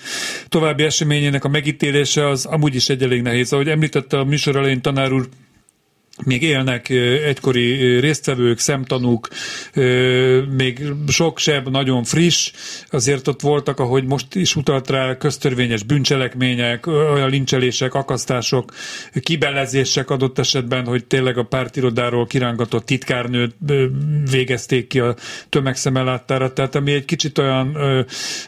[0.48, 3.52] további eseményének a megítélése az amúgy is egy elég nehéz.
[3.52, 5.28] Ahogy említette a műsor elején tanár úr,
[6.24, 6.88] még élnek
[7.24, 9.28] egykori résztvevők, szemtanúk,
[10.56, 12.52] még sok seb nagyon friss,
[12.90, 18.72] azért ott voltak, ahogy most is utalt rá, köztörvényes bűncselekmények, olyan lincselések, akasztások,
[19.20, 23.54] kibelezések adott esetben, hogy tényleg a pártirodáról kirángatott titkárnőt
[24.30, 25.14] végezték ki a
[25.48, 27.76] tömegszemelláttára, tehát ami egy kicsit olyan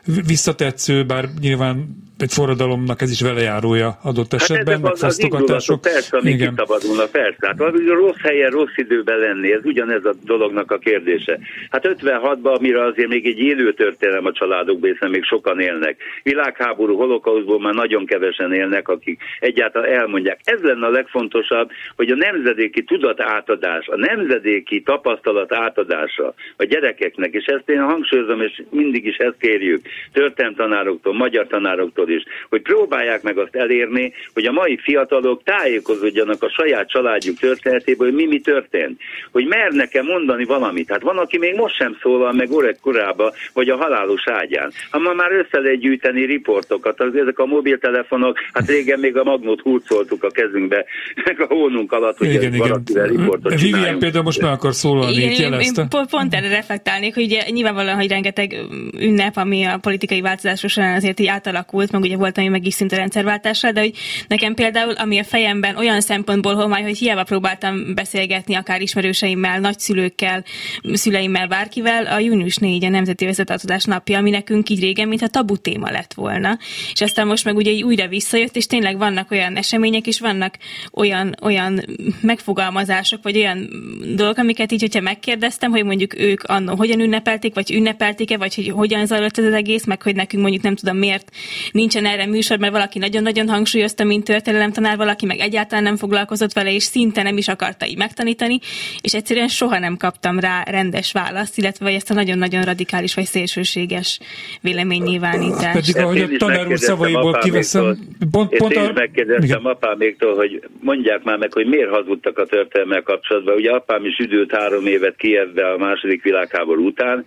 [0.04, 5.48] visszatetsző, bár nyilván egy forradalomnak ez is velejárója adott esetben, hát meg az, az indulatok,
[5.48, 5.80] fosztogatások.
[5.80, 6.48] persze, amik Igen.
[6.48, 7.46] kiszabadulnak, persze.
[7.46, 11.38] Hát az, hogy rossz helyen, rossz időben lenni, ez ugyanez a dolognak a kérdése.
[11.70, 15.96] Hát 56-ban, amire azért még egy élő történelem a családokban, hiszen még sokan élnek.
[16.22, 20.40] Világháború, holokauszból már nagyon kevesen élnek, akik egyáltalán elmondják.
[20.44, 27.32] Ez lenne a legfontosabb, hogy a nemzedéki tudat átadás, a nemzedéki tapasztalat átadása a gyerekeknek,
[27.32, 33.22] és ezt én hangsúlyozom, és mindig is ezt kérjük, történelmtanároktól, magyar tanároktól is, hogy próbálják
[33.22, 38.40] meg azt elérni, hogy a mai fiatalok tájékozódjanak a saját családjuk történetéből, hogy mi mi
[38.40, 39.00] történt.
[39.32, 40.90] Hogy mernek-e mondani valamit.
[40.90, 44.72] Hát van, aki még most sem szólal meg öreg korába, vagy a halálos ágyán.
[44.90, 49.24] Ha ma már össze lehet gyűjteni riportokat, az, ezek a mobiltelefonok, hát régen még a
[49.24, 50.84] magnót hurcoltuk a kezünkbe,
[51.24, 53.16] meg a hónunk alatt, hogy Igen, ez valakivel igen.
[53.16, 53.98] riportot Vivian csináljunk.
[53.98, 55.86] például most meg akar szólalni, Igen, itt én, én jelezte.
[55.88, 58.54] pont, pont erre reflektálnék, hogy ugye nyilvánvalóan, hogy rengeteg
[59.00, 62.74] ünnep, ami a politikai változások során azért így átalakult, meg ugye volt, ami meg is
[62.74, 63.92] szinte rendszerváltással, de hogy
[64.28, 70.44] nekem például, ami a fejemben olyan szempontból homály, hogy hiába próbáltam beszélgetni akár ismerőseimmel, nagyszülőkkel,
[70.92, 75.56] szüleimmel, bárkivel, a június 4 a Nemzeti Összetartozás napja, ami nekünk így régen, mintha tabu
[75.56, 76.58] téma lett volna.
[76.92, 80.54] És aztán most meg ugye újra visszajött, és tényleg vannak olyan események, és vannak
[80.92, 81.80] olyan, olyan
[82.20, 83.68] megfogalmazások, vagy olyan
[84.14, 88.68] dolgok, amiket így, hogyha megkérdeztem, hogy mondjuk ők annó hogyan ünnepelték, vagy ünnepelték-e, vagy hogy
[88.68, 91.30] hogyan zajlott ez az egész, meg hogy nekünk mondjuk nem tudom miért
[91.72, 96.52] nincs nincsen erre műsor, mert valaki nagyon-nagyon hangsúlyozta, mint történelemtanár, valaki meg egyáltalán nem foglalkozott
[96.52, 98.58] vele, és szinte nem is akarta így megtanítani,
[99.00, 103.24] és egyszerűen soha nem kaptam rá rendes választ, illetve vagy ezt a nagyon-nagyon radikális vagy
[103.24, 104.20] szélsőséges
[104.60, 105.72] véleménynyilvánítást.
[105.72, 107.98] Pedig ahogy a tanár úr szavaiból kiveszem,
[108.30, 108.92] pont, pont a...
[108.94, 113.54] megkérdeztem apáméktól, hogy mondják már meg, hogy miért hazudtak a történelmel kapcsolatban.
[113.54, 117.26] Ugye apám is üdült három évet Kievbe a második világháború után,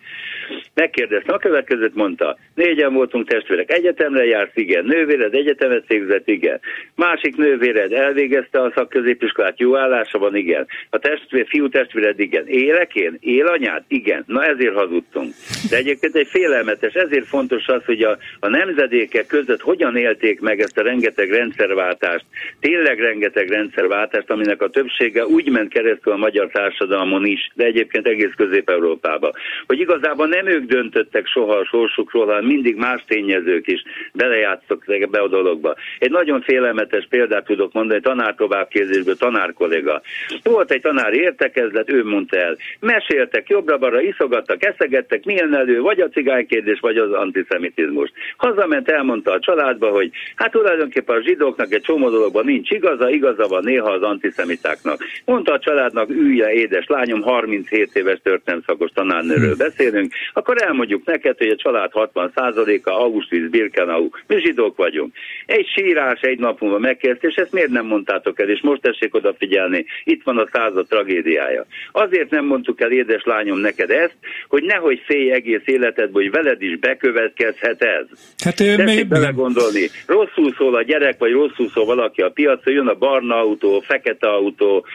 [0.73, 6.59] Megkérdeztem, a következőt mondta, négyen voltunk testvérek, egyetemre jársz, igen, nővéred egyetemet végzett, igen.
[6.95, 10.67] Másik nővéred elvégezte a szakközépiskolát, jó állása van, igen.
[10.89, 12.47] A testvér, fiú testvéred, igen.
[12.47, 13.17] Élek én?
[13.19, 13.83] Él anyád?
[13.87, 14.23] Igen.
[14.27, 15.33] Na ezért hazudtunk.
[15.69, 20.59] De egyébként egy félelmetes, ezért fontos az, hogy a, a nemzedékek között hogyan élték meg
[20.59, 22.25] ezt a rengeteg rendszerváltást,
[22.59, 28.07] tényleg rengeteg rendszerváltást, aminek a többsége úgy ment keresztül a magyar társadalmon is, de egyébként
[28.07, 29.31] egész Közép-Európába,
[29.67, 35.19] hogy igazából nem ők döntöttek soha a sorsukról, hanem mindig más tényezők is belejátszottak be
[35.19, 35.75] a dologba.
[35.99, 40.01] Egy nagyon félelmetes példát tudok mondani, tanár továbbképzésből, tanár kolléga.
[40.43, 42.57] Volt egy tanári értekezlet, ő mondta el.
[42.79, 48.11] Meséltek jobbra-balra, iszogattak, eszegettek, milyen elő, vagy a cigánykérdés, vagy az antiszemitizmus.
[48.37, 53.47] Hazament, elmondta a családba, hogy hát tulajdonképpen a zsidóknak egy csomó dologban nincs igaza, igaza
[53.47, 55.03] van néha az antiszemitáknak.
[55.25, 61.47] Mondta a családnak, ülje édes lányom, 37 éves történelmszakos tanárnőről beszélünk, akkor elmondjuk neked, hogy
[61.49, 65.13] a család 60%-a Auschwitz, Birkenau, mi zsidók vagyunk.
[65.45, 69.15] Egy sírás egy nap múlva megkezdte, és ezt miért nem mondtátok el, és most tessék
[69.15, 71.65] odafigyelni, itt van a század tragédiája.
[71.91, 74.15] Azért nem mondtuk el, édes lányom, neked ezt,
[74.47, 78.05] hogy nehogy félj egész életedből, hogy veled is bekövetkezhet ez.
[78.43, 79.07] Hát ő még...
[79.07, 79.89] belegondolni.
[80.07, 84.27] Rosszul szól a gyerek, vagy rosszul szól valaki a piacon, jön a barna autó, fekete
[84.27, 84.85] autó,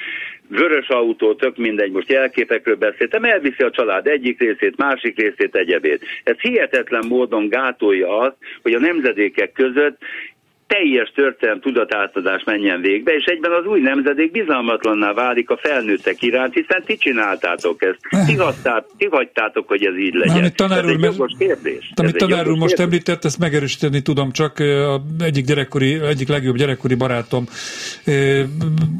[0.48, 6.04] vörös autó, tök mindegy, most jelképekről beszéltem, elviszi a család egyik részét, másik részét, egyebét.
[6.24, 9.98] Ez hihetetlen módon gátolja azt, hogy a nemzedékek között
[10.66, 16.54] teljes történelem tudatátadás menjen végbe, és egyben az új nemzedék bizalmatlanná válik a felnőttek iránt,
[16.54, 18.26] hiszen ti csináltátok ezt.
[18.26, 20.36] Ti, hagytát, ti hagytátok, hogy ez így legyen.
[20.36, 21.92] Amit tanár úr, ez egy jogos kérdés.
[21.94, 22.84] Amit tanár úr most kérdés.
[22.84, 24.62] említett, ezt megerősíteni tudom, csak
[25.20, 27.44] egyik gyerekkori, egyik legjobb gyerekkori barátom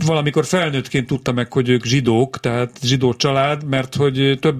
[0.07, 4.57] valamikor felnőttként tudta meg, hogy ők zsidók, tehát zsidó család, mert hogy több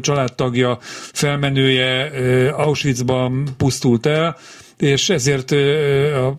[0.00, 0.78] családtagja
[1.12, 2.10] felmenője
[2.50, 4.36] Auschwitzban pusztult el,
[4.78, 5.50] és ezért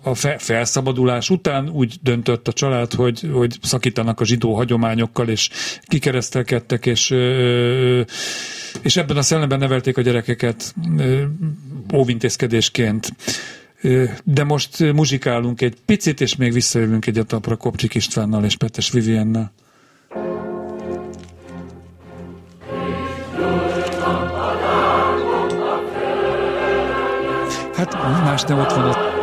[0.03, 5.49] a felszabadulás után úgy döntött a család, hogy, hogy szakítanak a zsidó hagyományokkal, és
[5.83, 7.09] kikeresztelkedtek, és,
[8.81, 10.75] és ebben a szellemben nevelték a gyerekeket
[11.93, 13.09] óvintézkedésként.
[14.23, 19.51] De most muzsikálunk egy picit, és még visszajövünk egy etapra Kopcsik Istvánnal és Petes Viviennel.
[27.77, 29.16] Hát más nem ott van a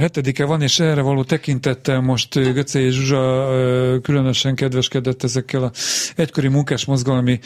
[0.00, 5.70] 7-e van, és erre való tekintettel most Göcé és Zsuzsa különösen kedveskedett ezekkel a
[6.16, 7.38] egykori munkás mozgalmi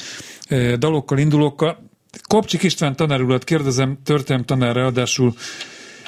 [0.79, 1.91] dalokkal, indulókkal.
[2.29, 5.35] Kopcsik István tanár urat kérdezem, történelem tanár ráadásul,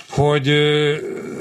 [0.08, 0.48] hogy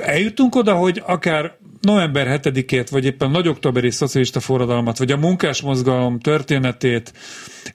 [0.02, 6.20] eljutunk oda, hogy akár november 7-ét, vagy éppen nagy októberi szocialista forradalmat, vagy a munkásmozgalom
[6.20, 7.14] történetét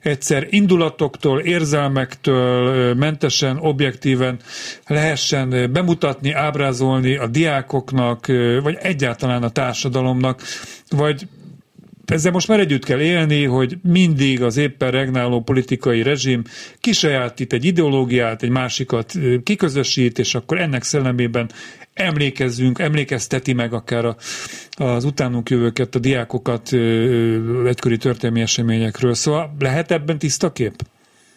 [0.01, 4.39] egyszer indulatoktól, érzelmektől mentesen, objektíven
[4.87, 8.25] lehessen bemutatni, ábrázolni a diákoknak,
[8.63, 10.41] vagy egyáltalán a társadalomnak,
[10.89, 11.27] vagy
[12.05, 16.43] ezzel most már együtt kell élni, hogy mindig az éppen regnáló politikai rezsim
[16.79, 21.49] kisajátít egy ideológiát, egy másikat kiközösít, és akkor ennek szellemében
[21.93, 24.15] emlékezzünk, emlékezteti meg akár a,
[24.83, 26.73] az utánunk jövőket, a diákokat
[27.65, 29.13] egykori történelmi eseményekről.
[29.13, 30.73] Szóval lehet ebben tiszta kép?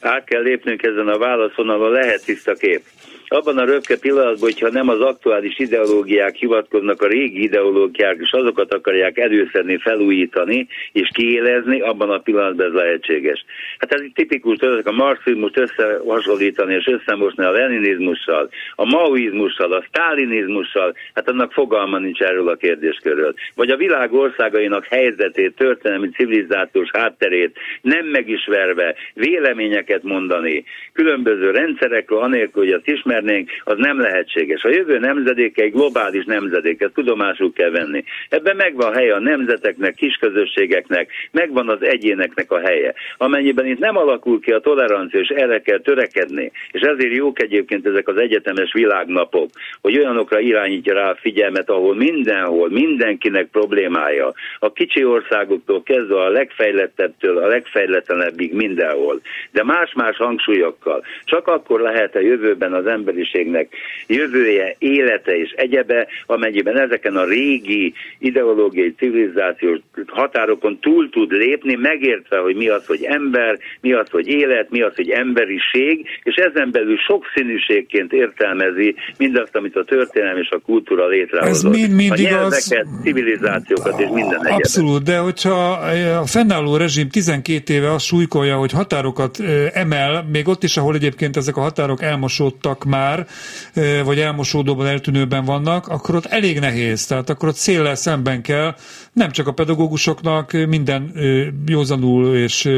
[0.01, 2.83] Át kell lépnünk ezen a válaszvonalon, lehet tiszta kép
[3.29, 8.75] abban a röpke pillanatban, hogyha nem az aktuális ideológiák hivatkoznak a régi ideológiák, és azokat
[8.75, 13.45] akarják előszedni, felújítani és kiélezni, abban a pillanatban ez lehetséges.
[13.79, 19.85] Hát ez egy tipikus, ezek a marxizmust összehasonlítani és összemosni a leninizmussal, a maoizmussal, a
[19.89, 23.35] sztálinizmussal, hát annak fogalma nincs erről a kérdéskörről.
[23.55, 32.63] Vagy a világ országainak helyzetét, történelmi civilizációs hátterét nem megismerve véleményeket mondani különböző rendszerekről, anélkül,
[32.63, 34.63] hogy azt ismer ismernénk, az nem lehetséges.
[34.63, 38.05] A jövő nemzedéke egy globális nemzedék, ezt tudomásul kell venni.
[38.29, 42.95] Ebben megvan a helye a nemzeteknek, kisközösségeknek, megvan az egyéneknek a helye.
[43.17, 47.87] Amennyiben itt nem alakul ki a tolerancia, és erre kell törekedni, és ezért jók egyébként
[47.87, 49.51] ezek az egyetemes világnapok,
[49.81, 54.33] hogy olyanokra irányítja rá a figyelmet, ahol mindenhol, mindenkinek problémája.
[54.59, 59.21] A kicsi országoktól kezdve a legfejlettebbtől a legfejletlenebbig mindenhol.
[59.51, 61.05] De más-más hangsúlyokkal.
[61.25, 63.69] Csak akkor lehet a jövőben az ember emberiségnek
[64.07, 72.39] jövője, élete és egyebe, amennyiben ezeken a régi ideológiai civilizációs határokon túl tud lépni, megértve,
[72.39, 76.71] hogy mi az, hogy ember, mi az, hogy élet, mi az, hogy emberiség, és ezen
[76.71, 81.73] belül sokszínűségként értelmezi mindazt, amit a történelem és a kultúra létrehozott.
[81.73, 83.01] Ez mind, mind a nyelveket, igaz...
[83.03, 84.53] civilizációkat és minden egyebet.
[84.53, 85.71] Abszolút, de hogyha
[86.21, 89.39] a fennálló rezsim 12 éve azt súlykolja, hogy határokat
[89.73, 93.27] emel, még ott is, ahol egyébként ezek a határok elmosódtak már,
[94.05, 97.07] vagy elmosódóban, eltűnőben vannak, akkor ott elég nehéz.
[97.07, 98.75] Tehát akkor ott széllel szemben kell,
[99.13, 101.13] nem csak a pedagógusoknak, minden
[101.67, 102.71] józanul és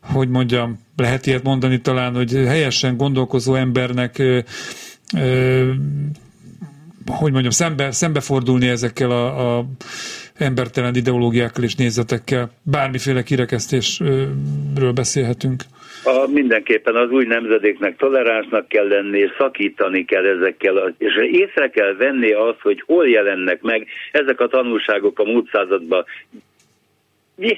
[0.00, 4.22] hogy mondjam, lehet ilyet mondani talán, hogy helyesen gondolkozó embernek
[7.06, 9.66] hogy mondjam, szembe, szembefordulni ezekkel a, a
[10.34, 12.50] embertelen ideológiákkal és nézetekkel.
[12.62, 15.64] Bármiféle kirekesztésről beszélhetünk.
[16.04, 21.94] A, mindenképpen az új nemzedéknek toleránsnak kell lenni, és szakítani kell ezekkel, és észre kell
[21.94, 26.04] venni azt, hogy hol jelennek meg ezek a tanulságok a múlt században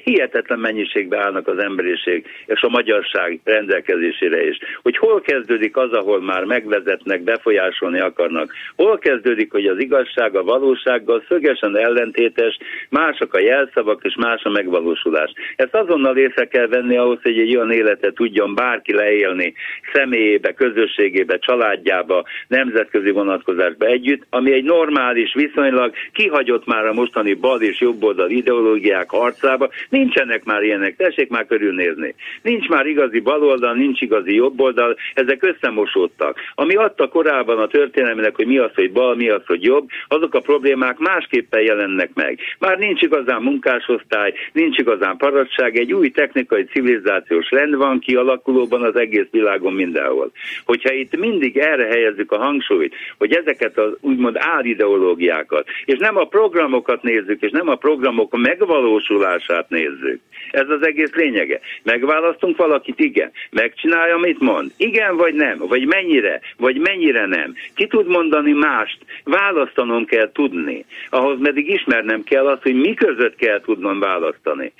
[0.04, 4.58] hihetetlen mennyiségbe állnak az emberiség és a magyarság rendelkezésére is.
[4.82, 8.52] Hogy hol kezdődik az, ahol már megvezetnek, befolyásolni akarnak.
[8.76, 12.58] Hol kezdődik, hogy az igazság a valósággal szögesen ellentétes,
[12.88, 15.32] mások a jelszavak és más a megvalósulás.
[15.56, 19.54] Ezt azonnal észre kell venni ahhoz, hogy egy olyan életet tudjon bárki leélni
[19.92, 27.62] személyébe, közösségébe, családjába, nemzetközi vonatkozásba együtt, ami egy normális, viszonylag kihagyott már a mostani bal
[27.62, 32.14] és jobboldal ideológiák arcába, Nincsenek már ilyenek, tessék már körülnézni.
[32.42, 36.38] Nincs már igazi baloldal, nincs igazi jobboldal, ezek összemosódtak.
[36.54, 40.34] Ami adta korábban a történelmének, hogy mi az, hogy bal, mi az, hogy jobb, azok
[40.34, 42.38] a problémák másképpen jelennek meg.
[42.58, 48.96] Már nincs igazán munkásosztály, nincs igazán paradság, egy új technikai civilizációs rend van kialakulóban az
[48.96, 50.32] egész világon mindenhol.
[50.64, 56.24] Hogyha itt mindig erre helyezzük a hangsúlyt, hogy ezeket az úgymond álideológiákat, és nem a
[56.24, 60.20] programokat nézzük, és nem a programok megvalósulását oldalát nézzük.
[60.50, 61.60] Ez az egész lényege.
[61.82, 63.30] Megválasztunk valakit, igen.
[63.50, 64.72] Megcsinálja, amit mond.
[64.76, 67.54] Igen vagy nem, vagy mennyire, vagy mennyire nem.
[67.74, 68.98] Ki tud mondani mást?
[69.24, 70.84] Választanom kell tudni.
[71.10, 74.72] Ahhoz meddig ismernem kell azt, hogy mi között kell tudnom választani.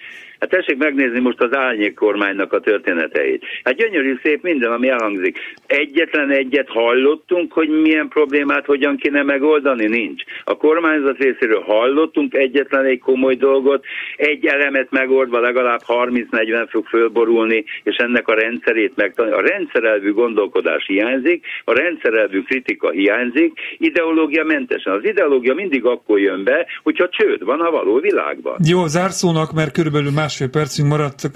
[0.45, 3.45] Hát tessék megnézni most az árnyék kormánynak a történeteit.
[3.63, 5.39] Hát gyönyörű szép minden, ami elhangzik.
[5.67, 9.87] Egyetlen egyet hallottunk, hogy milyen problémát hogyan kéne megoldani?
[9.87, 10.23] Nincs.
[10.45, 13.85] A kormányzat részéről hallottunk egyetlen egy komoly dolgot,
[14.17, 19.39] egy elemet megoldva legalább 30-40 fog fölborulni, és ennek a rendszerét megtanulni.
[19.39, 24.93] A rendszerelvű gondolkodás hiányzik, a rendszerelvű kritika hiányzik, ideológia mentesen.
[24.93, 28.57] Az ideológia mindig akkor jön be, hogyha csőd van a való világban.
[28.69, 31.31] Jó, zárszónak, mert körülbelül más másfél percünk maradt.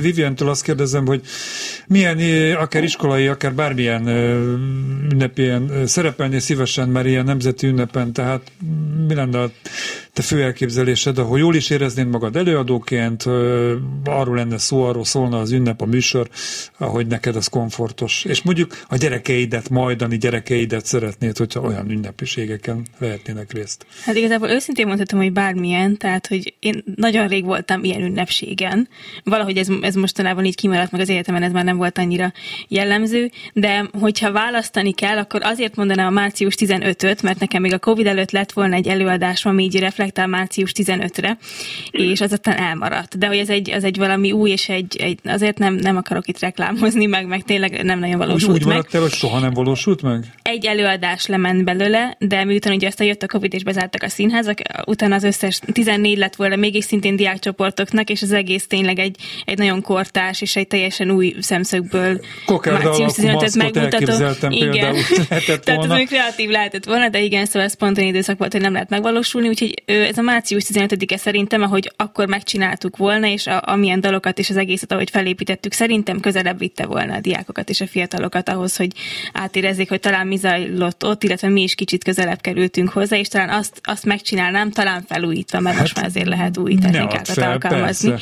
[0.00, 1.20] Vivientől azt kérdezem, hogy
[1.86, 2.18] milyen,
[2.56, 4.08] akár iskolai, akár bármilyen
[5.12, 8.52] ünnepén szerepelni szívesen már ilyen nemzeti ünnepen, tehát
[9.06, 9.50] mi lenne a
[10.12, 13.22] te fő elképzelésed, ahol jól is éreznéd magad előadóként,
[14.04, 16.28] arról lenne szó, arról szólna az ünnep, a műsor,
[16.78, 18.24] ahogy neked az komfortos.
[18.24, 23.86] És mondjuk a gyerekeidet, majdani gyerekeidet szeretnéd, hogyha olyan ünnepiségeken vehetnének részt.
[24.04, 28.88] Hát igazából őszintén mondhatom, hogy bármilyen, tehát hogy én nagyon rég voltam ilyen ünnepségen.
[29.24, 32.32] Valahogy ez, ez mostanában így kimaradt meg az életemen, ez már nem volt annyira
[32.68, 37.78] jellemző, de hogyha választani kell, akkor azért mondanám a március 15-öt, mert nekem még a
[37.78, 39.78] Covid előtt lett volna egy előadás, ami így
[40.10, 41.38] reflektál március 15-re,
[41.90, 43.18] és az aztán elmaradt.
[43.18, 46.28] De hogy ez egy, az egy valami új, és egy, egy azért nem, nem akarok
[46.28, 49.52] itt reklámozni, meg, meg tényleg nem nagyon valósult úgy, úgy maradt el, hogy soha nem
[49.52, 50.24] valósult meg?
[50.42, 54.58] Egy előadás lement belőle, de miután ugye aztán jött a Covid és bezártak a színházak,
[54.86, 59.58] utána az összes 14 lett volna mégis szintén diákcsoportoknak, és az egész tényleg egy, egy
[59.58, 64.48] nagyon kortás és egy teljesen új szemszögből március 15-öt megmutató.
[64.48, 64.96] Igen.
[65.64, 68.72] Tehát ez még kreatív lehetett volna, de igen, szóval ez spontán időszak volt, hogy nem
[68.72, 74.00] lehet megvalósulni, úgyhogy ez a március 15-e szerintem, ahogy akkor megcsináltuk volna, és a, amilyen
[74.00, 78.48] dalokat és az egészet, ahogy felépítettük, szerintem közelebb vitte volna a diákokat és a fiatalokat
[78.48, 78.92] ahhoz, hogy
[79.32, 83.48] átérezzék, hogy talán mi zajlott ott, illetve mi is kicsit közelebb kerültünk hozzá, és talán
[83.48, 88.14] azt, azt megcsinálnám, talán felújítva, mert hát, most már azért lehet új technikákat fel, alkalmazni.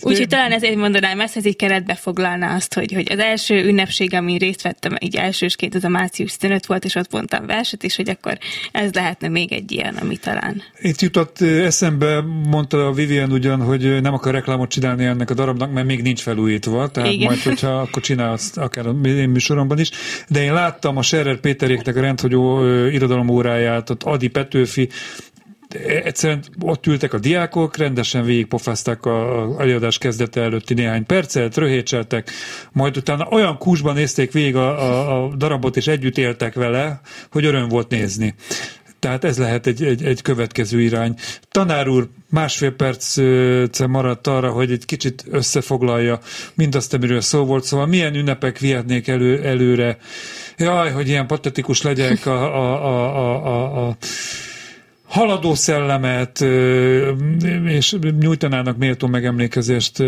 [0.00, 4.14] Úgyhogy talán ezért mondanám ezt, ez így keretbe foglalná azt, hogy, hogy az első ünnepség,
[4.14, 7.96] amin részt vettem, így elsősként, ez a március 15 volt, és ott mondtam verset, és
[7.96, 8.38] hogy akkor
[8.72, 10.62] ez lehetne még egy ilyen, ami talán.
[10.80, 15.72] Itt jutott eszembe, mondta a Vivian ugyan, hogy nem akar reklámot csinálni ennek a darabnak,
[15.72, 17.26] mert még nincs felújítva, tehát Igen.
[17.26, 19.90] majd, hogyha akkor csinálsz akár a én műsoromban is.
[20.28, 24.88] De én láttam a Scherer Péteréknek a rendhagyó irodalomóráját, ott Adi Petőfi,
[26.04, 32.30] egyszerűen ott ültek a diákok, rendesen végigpofázták a, a előadás kezdete előtti néhány percet, röhécseltek,
[32.72, 37.00] majd utána olyan kúsban nézték végig a, a, a darabot, és együtt éltek vele,
[37.30, 38.34] hogy öröm volt nézni.
[39.00, 41.14] Tehát ez lehet egy, egy, egy következő irány.
[41.50, 43.16] Tanár úr másfél perc
[43.88, 46.18] maradt arra, hogy egy kicsit összefoglalja
[46.54, 47.64] mindazt, amiről szó volt.
[47.64, 49.98] Szóval milyen ünnepek vihetnék elő, előre?
[50.58, 53.96] Jaj, hogy ilyen patetikus legyek a, a, a, a, a, a
[55.10, 56.40] haladó szellemet,
[57.64, 60.00] és nyújtanának méltó megemlékezést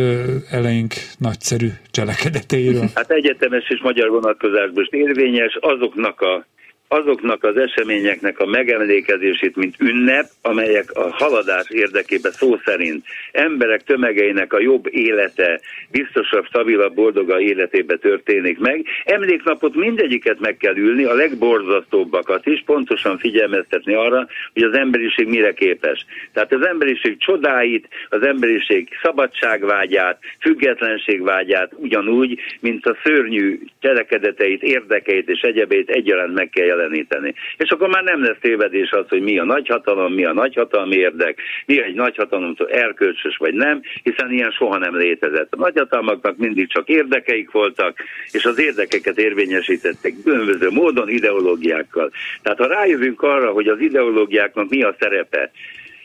[0.51, 2.91] eleink nagyszerű cselekedeteiről.
[2.95, 6.47] Hát egyetemes és magyar vonatkozásban érvényes azoknak a
[6.93, 14.53] azoknak az eseményeknek a megemlékezését, mint ünnep, amelyek a haladás érdekében szó szerint emberek tömegeinek
[14.53, 18.87] a jobb élete, biztosabb, stabilabb, boldoga életébe történik meg.
[19.05, 25.53] Emléknapot mindegyiket meg kell ülni, a legborzasztóbbakat is, pontosan figyelmeztetni arra, hogy az emberiség mire
[25.53, 26.07] képes.
[26.33, 35.41] Tehát az emberiség csodáit, az emberiség szabadságvágyát, függetlenségvágyát ugyanúgy, mint a szörnyű cselekedeteit, érdekeit és
[35.41, 37.35] egyebét egyaránt meg kell jeleníteni.
[37.57, 41.41] És akkor már nem lesz tévedés az, hogy mi a nagyhatalom, mi a nagyhatalmi érdek,
[41.67, 45.53] mi egy nagyhatalomtól erkölcsös vagy nem, hiszen ilyen soha nem létezett.
[45.53, 47.99] A nagyhatalmaknak mindig csak érdekeik voltak,
[48.31, 52.11] és az érdekeket érvényesítettek különböző módon, ideológiákkal.
[52.43, 55.51] Tehát ha rájövünk arra, hogy az ideológiáknak mi a szerepe,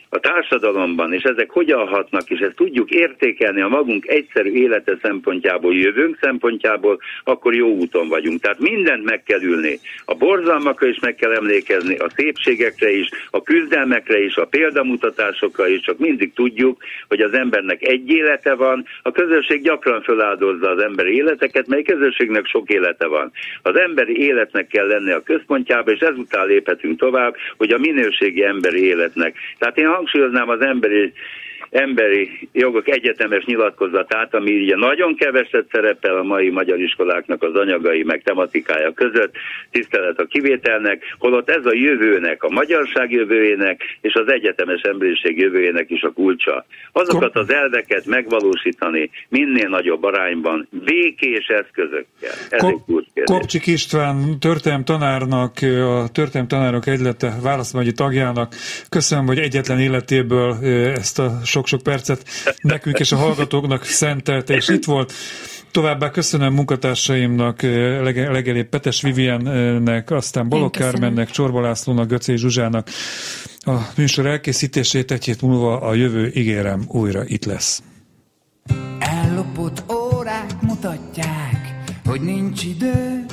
[0.08, 5.74] a társadalomban, és ezek hogyan hatnak, és ezt tudjuk értékelni a magunk egyszerű élete szempontjából,
[5.74, 8.40] jövőnk szempontjából, akkor jó úton vagyunk.
[8.40, 9.78] Tehát mindent meg kell ülni.
[10.04, 15.80] A borzalmakra is meg kell emlékezni, a szépségekre is, a küzdelmekre is, a példamutatásokra is,
[15.80, 21.14] csak mindig tudjuk, hogy az embernek egy élete van, a közösség gyakran feláldozza az emberi
[21.14, 23.30] életeket, mely közösségnek sok élete van.
[23.62, 28.84] Az emberi életnek kell lenni a központjába, és ezután léphetünk tovább, hogy a minőségi emberi
[28.84, 29.36] életnek.
[29.58, 31.12] Tehát én hangsúlyoznám az emberi
[31.70, 38.02] emberi jogok egyetemes nyilatkozatát, ami ugye nagyon keveset szerepel a mai magyar iskoláknak az anyagai
[38.02, 39.34] meg tematikája között,
[39.70, 45.90] tisztelet a kivételnek, holott ez a jövőnek, a magyarság jövőjének és az egyetemes emberiség jövőjének
[45.90, 46.64] is a kulcsa.
[46.92, 52.32] Azokat az elveket megvalósítani minél nagyobb arányban, békés eszközökkel.
[52.50, 58.54] Ez Ko- egy Kopcsik István történelem tanárnak, a történelem tanárok egylete választmegyi tagjának
[58.88, 60.56] köszönöm, hogy egyetlen életéből
[60.94, 62.24] ezt a sok-sok percet
[62.62, 65.12] nekünk és a hallgatóknak szentelte, és itt volt.
[65.70, 72.88] Továbbá köszönöm munkatársaimnak, eh, legelébb Petes Viviennek, aztán Balok Kármennek, Csorba Lászlónak, Göcé Zsuzsának.
[73.60, 77.82] A műsor elkészítését egy hét múlva a jövő ígérem újra itt lesz.
[78.98, 83.24] Ellopott órák mutatják, hogy nincs idő,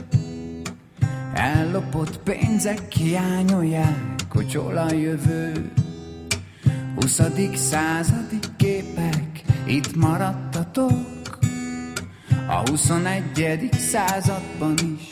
[1.34, 5.72] Ellopott pénzek hiányolják, hogy hol a jövő.
[6.96, 11.40] Huszadik századi képek, itt maradtatok
[12.48, 15.10] A huszonegyedik században is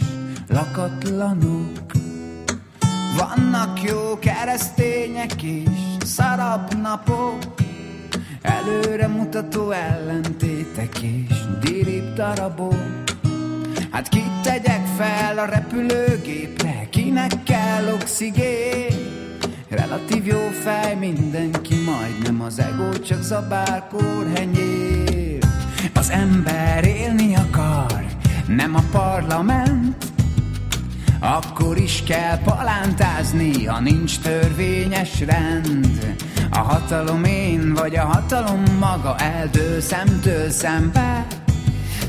[0.48, 1.92] lakatlanok
[3.18, 5.70] Vannak jó keresztények és
[6.06, 7.54] szarabb napok,
[8.42, 13.04] előre mutató ellentétek és dirib darabok.
[13.92, 19.13] Hát kit tegyek fel a repülőgépre, kinek kell oxigén?
[19.76, 25.44] Relatív jó fej mindenki, majdnem az ego, csak zabál kórhenyér.
[25.94, 28.06] Az ember élni akar,
[28.48, 30.06] nem a parlament,
[31.20, 36.16] akkor is kell palántázni, ha nincs törvényes rend.
[36.52, 41.26] A hatalom én, vagy a hatalom maga eldől szemtől szembe.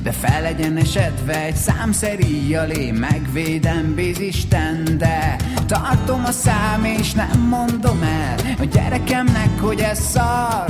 [0.05, 5.37] De felegyenesedve egy számszeríjjal én megvédem Isten, de
[5.67, 10.65] tartom a szám és nem mondom el a gyerekemnek, hogy ez szar.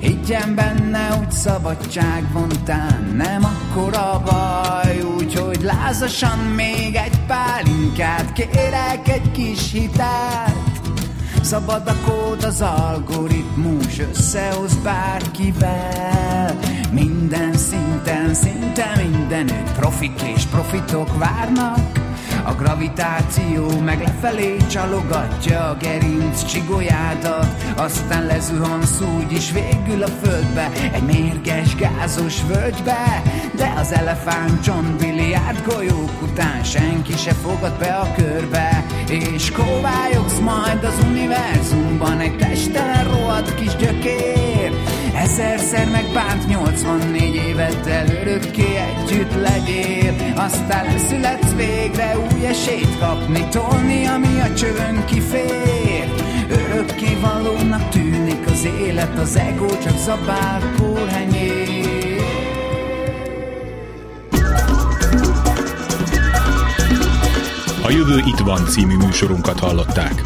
[0.00, 9.30] Higgyen benne, úgy szabadság vontán nem akkora baj, úgyhogy lázasan még egy pálinkát kérek egy
[9.30, 10.64] kis hitelt.
[11.42, 16.58] Szabad a kód, az algoritmus összehoz bárkivel
[16.92, 17.54] Minden
[18.04, 22.02] szinten, szinte mindenütt profik és profitok várnak.
[22.44, 27.46] A gravitáció meg lefelé csalogatja a gerinc csigolyádat
[27.76, 33.22] Aztán lezuhansz úgy is végül a földbe Egy mérges gázos völgybe.
[33.56, 40.38] De az elefánt John Billiard golyók után Senki se fogad be a körbe És kóvályogsz
[40.38, 44.72] majd az univerzumban Egy testelen rohadt kis gyökér
[45.14, 50.14] Ezerszer megbánt 84 éveddel örökké együtt legyél.
[50.36, 56.08] Aztán születsz végre új esélyt kapni Tolni, ami a csövön kifér.
[56.48, 61.74] Örökké valónak tűnik az élet Az ego csak zabál kórhenyér
[67.82, 70.22] A Jövő itt van című műsorunkat hallották.